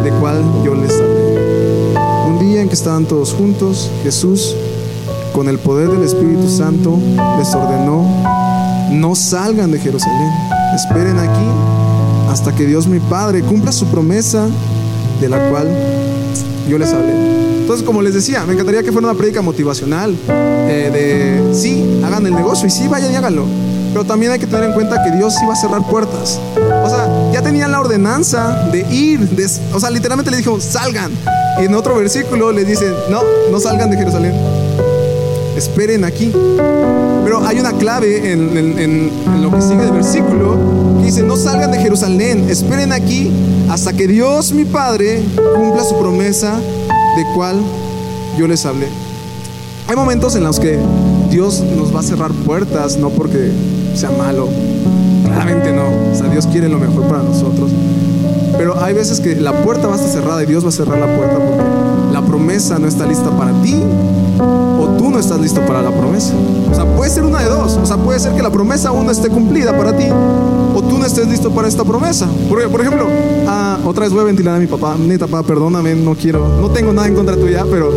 de 0.03 0.09
cual 0.19 0.43
yo 0.63 0.73
les 0.73 0.91
hablé. 0.93 1.95
Un 2.27 2.39
día 2.39 2.61
en 2.61 2.67
que 2.67 2.73
estaban 2.73 3.05
todos 3.05 3.33
juntos, 3.33 3.91
Jesús, 4.01 4.55
con 5.31 5.47
el 5.47 5.59
poder 5.59 5.89
del 5.89 6.01
Espíritu 6.01 6.49
Santo, 6.49 6.97
les 7.37 7.53
ordenó, 7.53 8.03
no 8.89 9.13
salgan 9.13 9.69
de 9.69 9.77
Jerusalén, 9.77 10.31
esperen 10.73 11.19
aquí 11.19 12.31
hasta 12.31 12.51
que 12.55 12.65
Dios 12.65 12.87
mi 12.87 12.99
Padre 12.99 13.43
cumpla 13.43 13.71
su 13.71 13.85
promesa, 13.85 14.47
de 15.21 15.29
la 15.29 15.49
cual 15.51 15.67
yo 16.67 16.77
les 16.77 16.91
hablé. 16.93 17.11
Entonces, 17.61 17.85
como 17.85 18.01
les 18.01 18.13
decía, 18.13 18.43
me 18.45 18.53
encantaría 18.53 18.83
que 18.83 18.91
fuera 18.91 19.07
una 19.09 19.17
prédica 19.17 19.41
motivacional, 19.41 20.15
eh, 20.29 21.41
de 21.49 21.55
sí, 21.55 21.83
hagan 22.05 22.25
el 22.27 22.33
negocio 22.35 22.67
y 22.67 22.71
sí, 22.71 22.87
vayan 22.87 23.11
y 23.11 23.15
háganlo. 23.15 23.45
Pero 23.91 24.05
también 24.05 24.31
hay 24.33 24.39
que 24.39 24.45
tener 24.45 24.65
en 24.65 24.73
cuenta 24.73 25.01
que 25.03 25.11
Dios 25.11 25.33
iba 25.41 25.53
a 25.53 25.55
cerrar 25.55 25.81
puertas. 25.89 26.39
O 26.83 26.89
sea, 26.89 27.07
ya 27.33 27.41
tenían 27.41 27.71
la 27.71 27.79
ordenanza 27.79 28.67
de 28.71 28.81
ir. 28.93 29.21
de- 29.29 29.47
o 29.73 29.79
sea, 29.79 29.89
literalmente 29.89 30.29
le 30.31 30.37
dijo, 30.37 30.59
salgan. 30.59 31.11
Y 31.59 31.63
en 31.65 31.73
otro 31.73 31.95
versículo 31.95 32.51
le 32.51 32.65
dice, 32.65 32.91
no, 33.09 33.21
no 33.51 33.59
salgan 33.59 33.89
de 33.89 33.97
Jerusalén. 33.97 34.33
Esperen 35.55 36.03
aquí. 36.03 36.31
Pero 37.23 37.45
hay 37.47 37.59
una 37.59 37.71
clave 37.73 38.31
en, 38.31 38.57
en- 38.77 39.11
lo 39.41 39.49
que 39.51 39.61
sigue 39.61 39.81
del 39.83 39.93
versículo 39.93 40.57
dice, 41.05 41.21
no 41.21 41.37
salgan 41.37 41.71
de 41.71 41.79
Jerusalén, 41.79 42.49
esperen 42.49 42.91
aquí 42.91 43.31
hasta 43.69 43.93
que 43.93 44.07
Dios 44.07 44.51
mi 44.51 44.65
Padre 44.65 45.21
cumpla 45.55 45.83
su 45.83 45.97
promesa 45.97 46.55
de 46.57 47.23
cual 47.35 47.61
yo 48.37 48.47
les 48.47 48.65
hablé. 48.65 48.87
Hay 49.87 49.95
momentos 49.95 50.35
en 50.35 50.43
los 50.43 50.59
que 50.59 50.79
Dios 51.29 51.61
nos 51.77 51.95
va 51.95 51.99
a 51.99 52.03
cerrar 52.03 52.31
puertas, 52.31 52.97
no 52.97 53.09
porque 53.09 53.51
sea 53.93 54.09
malo, 54.09 54.49
claramente 55.23 55.71
no, 55.71 55.85
o 56.11 56.15
sea, 56.15 56.27
Dios 56.27 56.47
quiere 56.47 56.69
lo 56.69 56.79
mejor 56.79 57.07
para 57.07 57.21
nosotros. 57.21 57.69
Pero 58.57 58.81
hay 58.81 58.93
veces 58.93 59.19
que 59.19 59.35
la 59.35 59.63
puerta 59.63 59.87
va 59.87 59.93
a 59.93 59.97
estar 59.97 60.11
cerrada 60.11 60.41
y 60.43 60.45
Dios 60.47 60.63
va 60.63 60.69
a 60.69 60.71
cerrar 60.71 60.97
la 60.97 61.15
puerta 61.15 61.37
porque 61.37 61.63
promesa 62.35 62.77
no 62.77 62.87
está 62.87 63.05
lista 63.05 63.29
para 63.31 63.53
ti 63.61 63.73
o 63.73 64.95
tú 64.97 65.09
no 65.09 65.19
estás 65.19 65.39
listo 65.39 65.61
para 65.61 65.81
la 65.81 65.89
promesa. 65.89 66.33
O 66.69 66.75
sea, 66.75 66.83
puede 66.83 67.09
ser 67.09 67.23
una 67.23 67.39
de 67.39 67.47
dos. 67.47 67.77
O 67.81 67.85
sea, 67.85 67.95
puede 67.95 68.19
ser 68.19 68.33
que 68.33 68.41
la 68.41 68.49
promesa 68.49 68.89
aún 68.89 69.05
no 69.05 69.11
esté 69.11 69.29
cumplida 69.29 69.75
para 69.75 69.95
ti 69.95 70.07
o 70.09 70.81
tú 70.81 70.97
no 70.97 71.05
estés 71.05 71.29
listo 71.29 71.49
para 71.51 71.69
esta 71.69 71.85
promesa. 71.85 72.27
Por, 72.49 72.69
por 72.69 72.81
ejemplo, 72.81 73.07
ah, 73.47 73.77
otra 73.85 74.03
vez 74.03 74.11
voy 74.11 74.21
a 74.21 74.25
ventilar 74.25 74.55
a 74.55 74.59
mi 74.59 74.67
papá. 74.67 74.97
Neta, 74.99 75.27
papá, 75.27 75.47
perdóname, 75.47 75.95
no 75.95 76.13
quiero, 76.13 76.45
no 76.59 76.69
tengo 76.71 76.91
nada 76.91 77.07
en 77.07 77.15
contra 77.15 77.37
tuya, 77.37 77.65
pero 77.71 77.89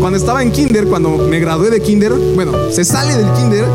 cuando 0.00 0.16
estaba 0.16 0.42
en 0.42 0.50
kinder, 0.50 0.86
cuando 0.86 1.10
me 1.18 1.38
gradué 1.38 1.68
de 1.68 1.82
kinder, 1.82 2.12
bueno, 2.34 2.52
se 2.70 2.84
sale 2.84 3.14
del 3.14 3.30
kinder, 3.32 3.66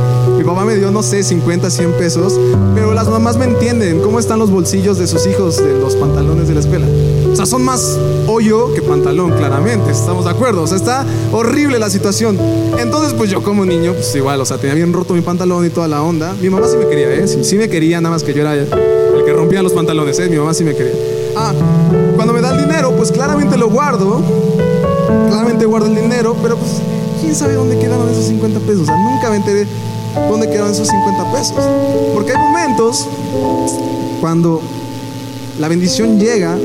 papá 0.49 0.65
me 0.65 0.75
dio, 0.75 0.89
no 0.89 1.03
sé, 1.03 1.21
50, 1.21 1.69
100 1.69 1.91
pesos, 1.93 2.39
pero 2.73 2.93
las 2.93 3.07
mamás 3.07 3.37
me 3.37 3.45
entienden 3.45 4.01
cómo 4.01 4.19
están 4.19 4.39
los 4.39 4.49
bolsillos 4.49 4.97
de 4.97 5.05
sus 5.05 5.27
hijos 5.27 5.57
de 5.57 5.79
los 5.79 5.95
pantalones 5.95 6.47
de 6.47 6.55
la 6.55 6.59
escuela. 6.61 6.87
O 7.31 7.35
sea, 7.35 7.45
son 7.45 7.63
más 7.63 7.99
hoyo 8.25 8.73
que 8.73 8.81
pantalón, 8.81 9.31
claramente, 9.31 9.91
estamos 9.91 10.25
de 10.25 10.31
acuerdo. 10.31 10.63
O 10.63 10.67
sea, 10.67 10.77
está 10.77 11.05
horrible 11.31 11.77
la 11.77 11.91
situación. 11.91 12.37
Entonces, 12.79 13.13
pues 13.13 13.29
yo 13.29 13.43
como 13.43 13.63
niño, 13.63 13.93
pues 13.93 14.15
igual, 14.15 14.41
o 14.41 14.45
sea, 14.45 14.57
tenía 14.57 14.73
bien 14.73 14.91
roto 14.91 15.13
mi 15.13 15.21
pantalón 15.21 15.65
y 15.65 15.69
toda 15.69 15.87
la 15.87 16.01
onda. 16.01 16.33
Mi 16.41 16.49
mamá 16.49 16.67
sí 16.67 16.77
me 16.77 16.87
quería, 16.87 17.13
¿eh? 17.13 17.27
Sí, 17.27 17.43
sí 17.43 17.55
me 17.55 17.69
quería, 17.69 18.01
nada 18.01 18.15
más 18.15 18.23
que 18.23 18.33
yo 18.33 18.41
era 18.41 18.55
el 18.55 18.67
que 19.23 19.31
rompía 19.31 19.61
los 19.61 19.73
pantalones, 19.73 20.17
¿eh? 20.17 20.29
Mi 20.29 20.37
mamá 20.37 20.55
sí 20.55 20.63
me 20.63 20.75
quería. 20.75 20.93
Ah, 21.37 21.53
cuando 22.15 22.33
me 22.33 22.41
da 22.41 22.55
el 22.55 22.65
dinero, 22.65 22.91
pues 22.97 23.11
claramente 23.11 23.55
lo 23.55 23.69
guardo. 23.69 24.21
Claramente 25.27 25.65
guardo 25.65 25.85
el 25.85 25.95
dinero, 25.95 26.35
pero 26.41 26.57
pues, 26.57 26.81
¿quién 27.21 27.35
sabe 27.35 27.53
dónde 27.53 27.77
quedaron 27.77 28.09
esos 28.09 28.25
50 28.25 28.59
pesos? 28.61 28.81
O 28.81 28.85
sea, 28.85 28.97
nunca 28.97 29.29
me 29.29 29.35
enteré 29.37 29.67
dónde 30.29 30.49
quedaron 30.49 30.71
esos 30.71 30.87
50 30.87 31.31
pesos. 31.31 31.57
Porque 32.13 32.31
hay 32.31 32.37
momentos 32.37 33.07
cuando 34.19 34.61
la 35.59 35.67
bendición 35.67 36.19
llega 36.19 36.57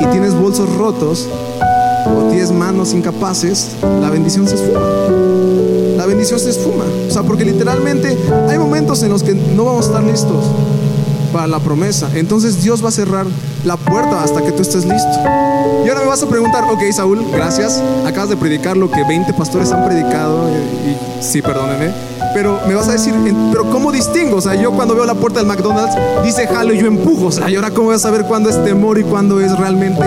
y 0.00 0.06
tienes 0.06 0.34
bolsos 0.34 0.74
rotos 0.76 1.28
o 2.06 2.30
tienes 2.30 2.50
manos 2.50 2.92
incapaces, 2.92 3.70
la 4.00 4.10
bendición 4.10 4.48
se 4.48 4.56
esfuma. 4.56 4.80
La 5.96 6.06
bendición 6.06 6.38
se 6.40 6.50
esfuma. 6.50 6.84
O 7.08 7.10
sea, 7.10 7.22
porque 7.22 7.44
literalmente 7.44 8.16
hay 8.48 8.58
momentos 8.58 9.02
en 9.02 9.10
los 9.10 9.22
que 9.22 9.34
no 9.34 9.64
vamos 9.64 9.86
a 9.86 9.88
estar 9.88 10.02
listos 10.04 10.44
para 11.32 11.46
la 11.46 11.60
promesa. 11.60 12.10
Entonces 12.14 12.62
Dios 12.62 12.84
va 12.84 12.88
a 12.88 12.92
cerrar 12.92 13.26
la 13.64 13.76
puerta 13.76 14.22
hasta 14.22 14.42
que 14.42 14.52
tú 14.52 14.62
estés 14.62 14.84
listo. 14.84 15.18
Y 15.84 15.88
ahora 15.88 16.02
me 16.02 16.06
vas 16.06 16.22
a 16.22 16.28
preguntar, 16.28 16.64
ok 16.64 16.82
Saúl, 16.92 17.24
gracias, 17.32 17.82
acabas 18.06 18.28
de 18.28 18.36
predicar 18.36 18.76
lo 18.76 18.90
que 18.90 19.02
20 19.04 19.32
pastores 19.32 19.72
han 19.72 19.84
predicado, 19.84 20.48
y, 20.50 20.90
y 20.90 20.96
sí, 21.20 21.42
perdónenme, 21.42 21.92
pero 22.34 22.60
me 22.66 22.74
vas 22.74 22.88
a 22.88 22.92
decir, 22.92 23.14
pero 23.50 23.70
¿cómo 23.70 23.92
distingo? 23.92 24.36
O 24.36 24.40
sea, 24.40 24.54
yo 24.54 24.72
cuando 24.72 24.94
veo 24.94 25.04
la 25.04 25.14
puerta 25.14 25.38
del 25.38 25.48
McDonald's, 25.48 25.94
dice 26.24 26.46
jalo 26.46 26.72
y 26.72 26.78
yo 26.78 26.86
empujo, 26.86 27.26
o 27.26 27.32
sea, 27.32 27.50
y 27.50 27.56
ahora 27.56 27.70
¿cómo 27.70 27.86
voy 27.86 27.96
a 27.96 27.98
saber 27.98 28.24
cuándo 28.24 28.48
es 28.48 28.62
temor 28.64 28.98
y 28.98 29.04
cuándo 29.04 29.40
es 29.40 29.56
realmente 29.58 30.04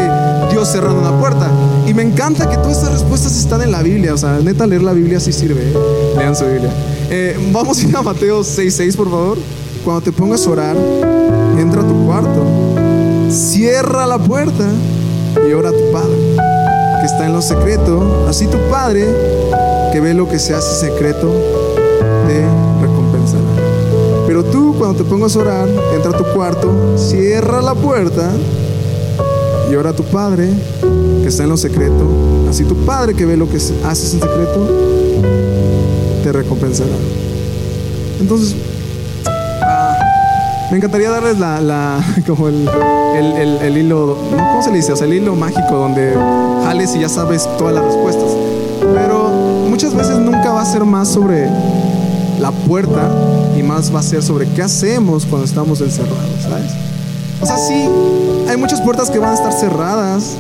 Dios 0.52 0.68
cerrando 0.70 1.00
una 1.00 1.20
puerta? 1.20 1.50
Y 1.86 1.94
me 1.94 2.04
encanta 2.04 2.50
que 2.50 2.58
todas 2.58 2.78
estas 2.78 2.94
respuestas 2.94 3.38
están 3.38 3.62
en 3.62 3.72
la 3.72 3.82
Biblia, 3.82 4.14
o 4.14 4.18
sea, 4.18 4.40
neta 4.40 4.66
leer 4.66 4.84
la 4.84 4.94
Biblia 4.94 5.20
sí 5.20 5.32
sirve, 5.32 5.62
¿eh? 5.62 5.74
lean 6.18 6.36
su 6.36 6.46
Biblia. 6.46 6.72
Eh, 7.10 7.38
vamos 7.52 7.80
a 7.80 7.88
ir 7.88 7.96
a 7.96 8.02
Mateo 8.02 8.42
6.6, 8.42 8.96
por 8.96 9.10
favor. 9.10 9.38
Cuando 9.84 10.02
te 10.02 10.12
pongas 10.12 10.48
a 10.48 10.50
orar, 10.50 10.76
entra 11.60 11.82
a 11.82 11.88
tu 11.88 12.06
cuarto, 12.06 12.44
cierra 13.30 14.08
la 14.08 14.18
puerta 14.18 14.66
y 15.48 15.54
ora 15.54 15.70
a 15.70 15.72
tu 15.72 15.92
Padre, 15.92 16.16
que 17.00 17.06
está 17.06 17.28
en 17.28 17.34
lo 17.34 17.42
secreto. 17.42 18.26
Así 18.28 18.48
tu 18.48 18.58
Padre, 18.72 19.06
que 19.94 20.00
ve 20.00 20.16
lo 20.16 20.28
que 20.28 20.40
se 20.40 20.56
hace 20.56 20.88
secreto, 20.88 21.32
te 22.28 22.46
recompensará. 22.82 23.42
Pero 24.28 24.44
tú, 24.44 24.76
cuando 24.78 24.98
te 24.98 25.04
pongas 25.10 25.36
a 25.36 25.40
orar, 25.40 25.70
entra 25.94 26.12
a 26.12 26.18
tu 26.18 26.24
cuarto, 26.34 26.72
cierra 26.98 27.62
la 27.62 27.76
puerta 27.76 28.32
y 29.72 29.76
ora 29.76 29.92
a 29.92 29.94
tu 29.94 30.04
Padre, 30.04 30.50
que 31.22 31.28
está 31.28 31.44
en 31.44 31.50
lo 31.50 31.58
secreto. 31.58 32.04
Así 32.50 32.64
tu 32.64 32.76
Padre, 32.86 33.14
que 33.14 33.26
ve 33.26 33.38
lo 33.38 33.48
que 33.50 33.58
haces 33.58 34.14
en 34.14 34.20
secreto, 34.22 34.68
te 36.24 36.32
recompensará. 36.32 36.90
Entonces, 38.20 38.56
ah, 39.62 39.98
me 40.72 40.78
encantaría 40.78 41.10
darles 41.10 41.38
la, 41.40 41.62
la- 41.62 42.00
como 42.28 42.48
el, 42.48 42.68
el- 43.16 43.38
el- 43.38 43.58
el 43.62 43.78
hilo. 43.78 44.18
¿cómo 44.32 44.62
se 44.64 44.72
le 44.72 44.78
dice? 44.78 44.94
O 44.94 44.96
sea, 44.96 45.06
el 45.08 45.14
hilo 45.14 45.36
mágico 45.36 45.76
donde 45.76 46.14
jales 46.64 46.96
y 46.96 47.00
ya 47.02 47.10
sabes 47.10 47.48
todas 47.58 47.74
las 47.76 47.84
respuestas. 47.86 48.30
Pero 48.94 49.30
muchas 49.70 49.94
veces 49.96 50.18
nunca 50.18 50.52
va 50.52 50.62
a 50.62 50.66
ser 50.66 50.84
más 50.86 51.08
sobre 51.10 51.48
la 52.40 52.52
puerta 52.52 53.10
y 53.58 53.64
más 53.64 53.94
va 53.94 54.00
a 54.00 54.04
ser 54.04 54.24
sobre 54.24 54.48
qué 54.50 54.62
hacemos 54.62 55.26
cuando 55.26 55.46
estamos 55.46 55.82
encerrados, 55.82 56.42
¿sabes? 56.42 56.72
O 57.42 57.46
sea, 57.46 57.58
sí, 57.58 57.90
hay 58.50 58.58
muchas 58.58 58.82
puertas 58.82 59.10
que 59.10 59.20
van 59.20 59.32
a 59.32 59.34
estar 59.34 59.54
cerradas. 59.54 60.36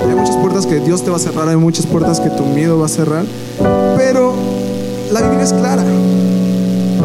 Hay 0.00 0.14
muchas 0.14 0.36
puertas 0.36 0.66
que 0.66 0.80
Dios 0.80 1.04
te 1.04 1.10
va 1.10 1.16
a 1.16 1.20
cerrar, 1.20 1.48
hay 1.48 1.56
muchas 1.56 1.86
puertas 1.86 2.20
que 2.20 2.30
tu 2.30 2.44
miedo 2.44 2.78
va 2.78 2.86
a 2.86 2.88
cerrar. 2.88 3.24
Pero 3.96 4.34
la 5.12 5.20
Biblia 5.22 5.42
es 5.42 5.52
clara. 5.52 5.84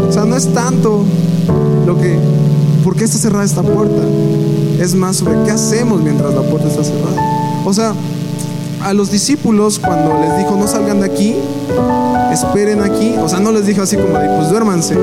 O 0.07 0.11
sea, 0.11 0.25
no 0.25 0.35
es 0.35 0.53
tanto 0.53 1.03
lo 1.85 1.97
que, 1.99 2.17
¿por 2.83 2.95
qué 2.95 3.03
está 3.03 3.17
cerrada 3.17 3.43
esta 3.43 3.63
puerta? 3.63 4.01
Es 4.79 4.95
más 4.95 5.17
sobre 5.17 5.43
qué 5.43 5.51
hacemos 5.51 6.01
mientras 6.01 6.33
la 6.33 6.41
puerta 6.41 6.67
está 6.67 6.83
cerrada. 6.83 7.21
O 7.65 7.73
sea, 7.73 7.93
a 8.85 8.93
los 8.93 9.09
discípulos 9.09 9.79
cuando 9.79 10.13
les 10.21 10.37
dijo 10.37 10.55
no 10.55 10.67
salgan 10.67 10.99
de 10.99 11.07
aquí, 11.07 11.35
esperen 12.31 12.83
aquí, 12.83 13.15
o 13.19 13.27
sea, 13.27 13.39
no 13.39 13.51
les 13.51 13.65
dijo 13.65 13.81
así 13.81 13.97
como 13.97 14.19
de 14.19 14.29
pues 14.29 14.49
duérmanse. 14.51 14.95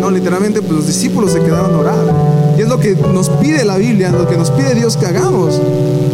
No, 0.00 0.10
literalmente 0.10 0.62
pues 0.62 0.72
los 0.72 0.86
discípulos 0.86 1.32
se 1.32 1.42
quedaron 1.42 1.74
a 1.74 1.78
orar. 1.78 2.54
Y 2.56 2.62
es 2.62 2.68
lo 2.68 2.80
que 2.80 2.96
nos 3.12 3.28
pide 3.28 3.62
la 3.66 3.76
Biblia, 3.76 4.10
lo 4.10 4.26
que 4.26 4.38
nos 4.38 4.50
pide 4.50 4.74
Dios 4.74 4.96
que 4.96 5.04
hagamos. 5.04 5.60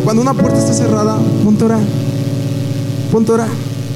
Cuando 0.03 0.21
una 0.21 0.35
puerta 0.35 0.59
está 0.59 0.73
cerrada, 0.73 1.17
ponte 1.45 1.63
a 1.63 1.67
orar. 1.67 1.83
Ponte 3.13 3.31
a 3.31 3.35
orar. 3.35 3.49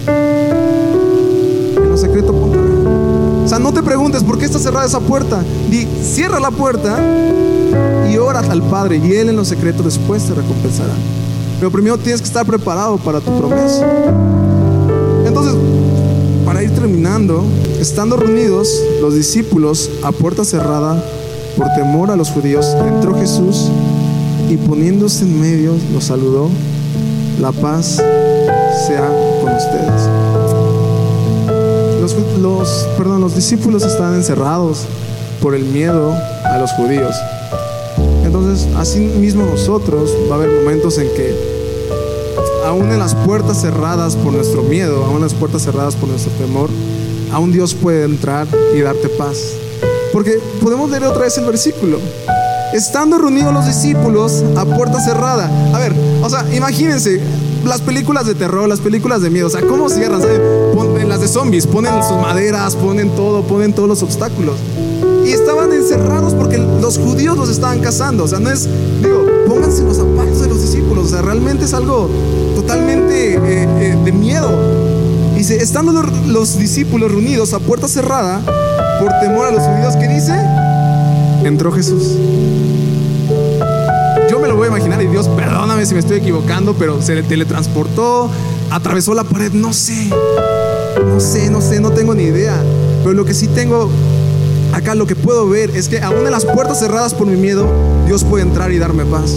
En 0.07 1.89
lo 1.89 1.97
secreto, 1.97 2.33
ponte 2.33 2.59
a 2.59 2.61
orar. 2.61 3.45
O 3.45 3.49
sea, 3.49 3.59
no 3.59 3.73
te 3.73 3.83
preguntes 3.83 4.23
por 4.23 4.39
qué 4.39 4.45
está 4.45 4.61
cerrada 4.61 4.87
esa 4.87 5.01
puerta. 5.01 5.43
Di, 5.69 5.85
cierra 6.01 6.39
la 6.39 6.53
puerta 6.53 6.97
y 8.09 8.17
ora 8.19 8.39
al 8.39 8.63
Padre 8.63 9.01
y 9.03 9.15
Él 9.15 9.31
en 9.31 9.37
lo 9.37 9.45
secreto 9.45 9.83
después 9.83 10.23
te 10.25 10.35
recompensará. 10.35 10.95
Pero 11.61 11.71
primero 11.71 11.99
tienes 11.99 12.23
que 12.23 12.27
estar 12.27 12.47
preparado 12.47 12.97
para 12.97 13.21
tu 13.21 13.37
promesa. 13.37 13.87
Entonces, 15.27 15.55
para 16.47 16.63
ir 16.63 16.71
terminando, 16.71 17.45
estando 17.79 18.17
reunidos 18.17 18.67
los 19.03 19.15
discípulos 19.15 19.91
a 20.03 20.11
puerta 20.11 20.43
cerrada 20.43 21.05
por 21.59 21.69
temor 21.75 22.11
a 22.11 22.17
los 22.17 22.31
judíos, 22.31 22.67
entró 22.89 23.15
Jesús 23.15 23.71
y 24.49 24.57
poniéndose 24.57 25.25
en 25.25 25.39
medio 25.39 25.75
los 25.93 26.05
saludó, 26.05 26.49
la 27.39 27.53
paz 27.53 28.03
sea 28.87 29.07
con 29.43 29.53
ustedes. 29.53 30.09
Los, 32.01 32.17
los, 32.41 32.89
perdón, 32.97 33.21
los 33.21 33.35
discípulos 33.35 33.85
estaban 33.85 34.15
encerrados 34.15 34.87
por 35.43 35.55
el 35.55 35.67
miedo 35.67 36.15
a 36.43 36.57
los 36.57 36.73
judíos. 36.73 37.15
Entonces, 38.33 38.69
así 38.77 39.01
mismo 39.01 39.45
nosotros 39.45 40.17
va 40.31 40.37
a 40.37 40.39
haber 40.39 40.53
momentos 40.53 40.99
en 40.99 41.09
que, 41.15 41.35
aún 42.65 42.93
en 42.93 43.01
las 43.01 43.13
puertas 43.13 43.61
cerradas 43.61 44.15
por 44.15 44.33
nuestro 44.33 44.63
miedo, 44.63 45.05
aún 45.05 45.17
en 45.17 45.23
las 45.23 45.35
puertas 45.35 45.63
cerradas 45.63 45.97
por 45.97 46.09
nuestro 46.09 46.31
temor, 46.35 46.71
aún 47.33 47.51
Dios 47.51 47.75
puede 47.75 48.05
entrar 48.05 48.47
y 48.73 48.83
darte 48.83 49.09
paz. 49.09 49.55
Porque 50.13 50.39
podemos 50.63 50.89
leer 50.91 51.07
otra 51.07 51.23
vez 51.23 51.39
el 51.39 51.45
versículo. 51.45 51.99
Estando 52.73 53.19
reunidos 53.19 53.53
los 53.53 53.67
discípulos 53.67 54.45
a 54.57 54.65
puerta 54.65 55.01
cerrada. 55.01 55.51
A 55.75 55.81
ver, 55.81 55.93
o 56.23 56.31
sea, 56.31 56.47
imagínense 56.55 57.21
las 57.65 57.81
películas 57.81 58.27
de 58.27 58.37
terror, 58.37 58.69
las 58.69 58.79
películas 58.79 59.23
de 59.23 59.31
miedo. 59.31 59.49
O 59.49 59.51
sea, 59.51 59.63
¿cómo 59.63 59.89
cierran? 59.89 60.23
Ponen 60.73 61.09
las 61.09 61.21
de 61.21 61.27
zombies, 61.27 61.67
ponen 61.67 62.01
sus 62.05 62.17
maderas, 62.17 62.77
ponen 62.77 63.11
todo, 63.11 63.43
ponen 63.43 63.73
todos 63.73 63.89
los 63.89 64.05
obstáculos. 64.05 64.55
Estaban 65.51 65.73
encerrados 65.73 66.33
porque 66.35 66.59
los 66.59 66.97
judíos 66.97 67.37
los 67.37 67.49
estaban 67.49 67.81
cazando. 67.81 68.23
O 68.23 68.29
sea, 68.29 68.39
no 68.39 68.53
es, 68.53 68.69
digo, 69.03 69.27
pónganse 69.49 69.83
los 69.83 69.97
zapatos 69.97 70.43
de 70.43 70.47
los 70.47 70.63
discípulos. 70.63 71.07
O 71.07 71.09
sea, 71.09 71.23
realmente 71.23 71.65
es 71.65 71.75
algo 71.75 72.09
totalmente 72.55 73.35
eh, 73.35 73.41
eh, 73.81 73.99
de 74.05 74.13
miedo. 74.13 74.49
Dice, 75.35 75.57
estando 75.57 75.91
los, 75.91 76.29
los 76.29 76.57
discípulos 76.57 77.11
reunidos 77.11 77.53
a 77.53 77.59
puerta 77.59 77.89
cerrada 77.89 78.41
por 79.01 79.13
temor 79.21 79.47
a 79.47 79.51
los 79.51 79.65
judíos, 79.65 79.97
¿qué 79.97 80.07
dice? 80.07 80.35
Entró 81.43 81.73
Jesús. 81.73 82.15
Yo 84.31 84.39
me 84.39 84.47
lo 84.47 84.55
voy 84.55 84.67
a 84.67 84.69
imaginar 84.69 85.03
y 85.03 85.09
Dios, 85.09 85.27
perdóname 85.31 85.85
si 85.85 85.95
me 85.95 86.01
estoy 86.01 86.19
equivocando, 86.19 86.75
pero 86.75 87.03
se 87.03 87.17
le 87.17 87.25
teletransportó, 87.25 88.31
atravesó 88.71 89.15
la 89.15 89.25
pared, 89.25 89.51
no 89.51 89.73
sé, 89.73 90.11
no 91.05 91.19
sé, 91.19 91.51
no 91.51 91.61
sé, 91.61 91.81
no 91.81 91.91
tengo 91.91 92.15
ni 92.15 92.23
idea. 92.23 92.55
Pero 93.03 93.15
lo 93.15 93.25
que 93.25 93.35
sí 93.35 93.49
tengo 93.49 93.91
acá, 94.73 94.95
lo 94.95 95.07
que 95.07 95.17
puedo 95.17 95.49
ver 95.49 95.71
es 95.71 95.89
que 95.89 96.01
aún 96.01 96.27
en 96.27 96.31
las 96.31 96.45
puertas 96.45 96.79
cerradas 96.79 97.15
por 97.15 97.27
mi 97.27 97.37
miedo, 97.37 97.67
Dios 98.07 98.25
puede 98.25 98.45
entrar 98.45 98.73
y 98.73 98.79
darme 98.79 99.05
paz. 99.05 99.37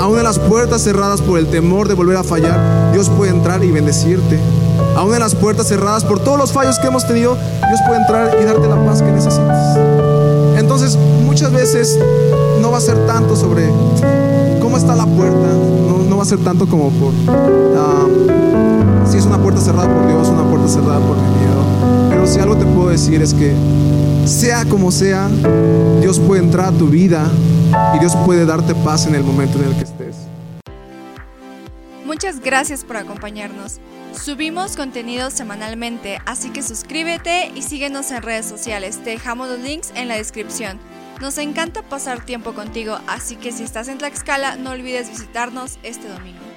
Aún 0.00 0.18
en 0.18 0.24
las 0.24 0.38
puertas 0.38 0.82
cerradas 0.82 1.20
por 1.20 1.38
el 1.38 1.46
temor 1.46 1.88
de 1.88 1.94
volver 1.94 2.16
a 2.16 2.24
fallar, 2.24 2.92
Dios 2.92 3.10
puede 3.10 3.30
entrar 3.30 3.64
y 3.64 3.70
bendecirte. 3.70 4.38
Aún 4.96 5.14
en 5.14 5.20
las 5.20 5.34
puertas 5.34 5.68
cerradas 5.68 6.04
por 6.04 6.20
todos 6.20 6.38
los 6.38 6.52
fallos 6.52 6.78
que 6.78 6.88
hemos 6.88 7.06
tenido, 7.06 7.36
Dios 7.36 7.80
puede 7.86 8.00
entrar 8.00 8.36
y 8.40 8.44
darte 8.44 8.68
la 8.68 8.84
paz 8.84 9.02
que 9.02 9.10
necesitas. 9.10 9.78
Entonces, 10.56 10.96
muchas 11.24 11.52
veces 11.52 11.98
no 12.60 12.70
va 12.70 12.78
a 12.78 12.80
ser 12.80 12.96
tanto 13.06 13.36
sobre 13.36 13.68
cómo 14.60 14.76
está 14.76 14.94
la 14.94 15.06
puerta, 15.06 15.46
no, 16.08 16.16
va 16.16 16.22
a 16.22 16.26
ser 16.26 16.38
tanto 16.38 16.66
como 16.66 16.90
por 16.90 17.12
uh, 17.12 19.06
si 19.06 19.18
es 19.18 19.26
una 19.26 19.38
puerta 19.38 19.60
cerrada 19.60 19.88
por 19.88 20.06
Dios, 20.06 20.28
una 20.28 20.44
puerta 20.48 20.68
cerrada 20.68 21.00
por 21.00 21.16
mi 21.16 21.28
miedo. 21.38 22.08
Pero 22.08 22.26
si 22.26 22.40
algo 22.40 22.56
te 22.56 22.64
puedo 22.64 22.88
decir 22.88 23.20
es 23.20 23.34
que, 23.34 23.54
sea 24.26 24.64
como 24.64 24.90
sea, 24.90 25.28
Dios 26.00 26.18
puede 26.18 26.42
entrar 26.42 26.72
a 26.72 26.78
tu 26.78 26.88
vida 26.88 27.30
y 27.94 27.98
Dios 27.98 28.16
puede 28.24 28.46
darte 28.46 28.74
paz 28.74 29.06
en 29.06 29.14
el 29.14 29.22
momento 29.22 29.58
en 29.58 29.66
el 29.66 29.76
que 29.76 29.84
estés. 29.84 30.16
Muchas 32.04 32.40
gracias 32.40 32.84
por 32.84 32.96
acompañarnos. 32.96 33.80
Subimos 34.12 34.76
contenido 34.76 35.30
semanalmente, 35.30 36.20
así 36.26 36.50
que 36.50 36.62
suscríbete 36.62 37.50
y 37.54 37.62
síguenos 37.62 38.10
en 38.12 38.22
redes 38.22 38.46
sociales. 38.46 39.00
Te 39.02 39.10
dejamos 39.10 39.48
los 39.48 39.58
links 39.58 39.92
en 39.96 40.08
la 40.08 40.16
descripción. 40.16 40.78
Nos 41.20 41.38
encanta 41.38 41.82
pasar 41.82 42.24
tiempo 42.24 42.54
contigo, 42.54 42.98
así 43.06 43.36
que 43.36 43.52
si 43.52 43.62
estás 43.62 43.88
en 43.88 43.98
Tlaxcala 43.98 44.56
no 44.56 44.70
olvides 44.70 45.10
visitarnos 45.10 45.78
este 45.82 46.08
domingo. 46.08 46.53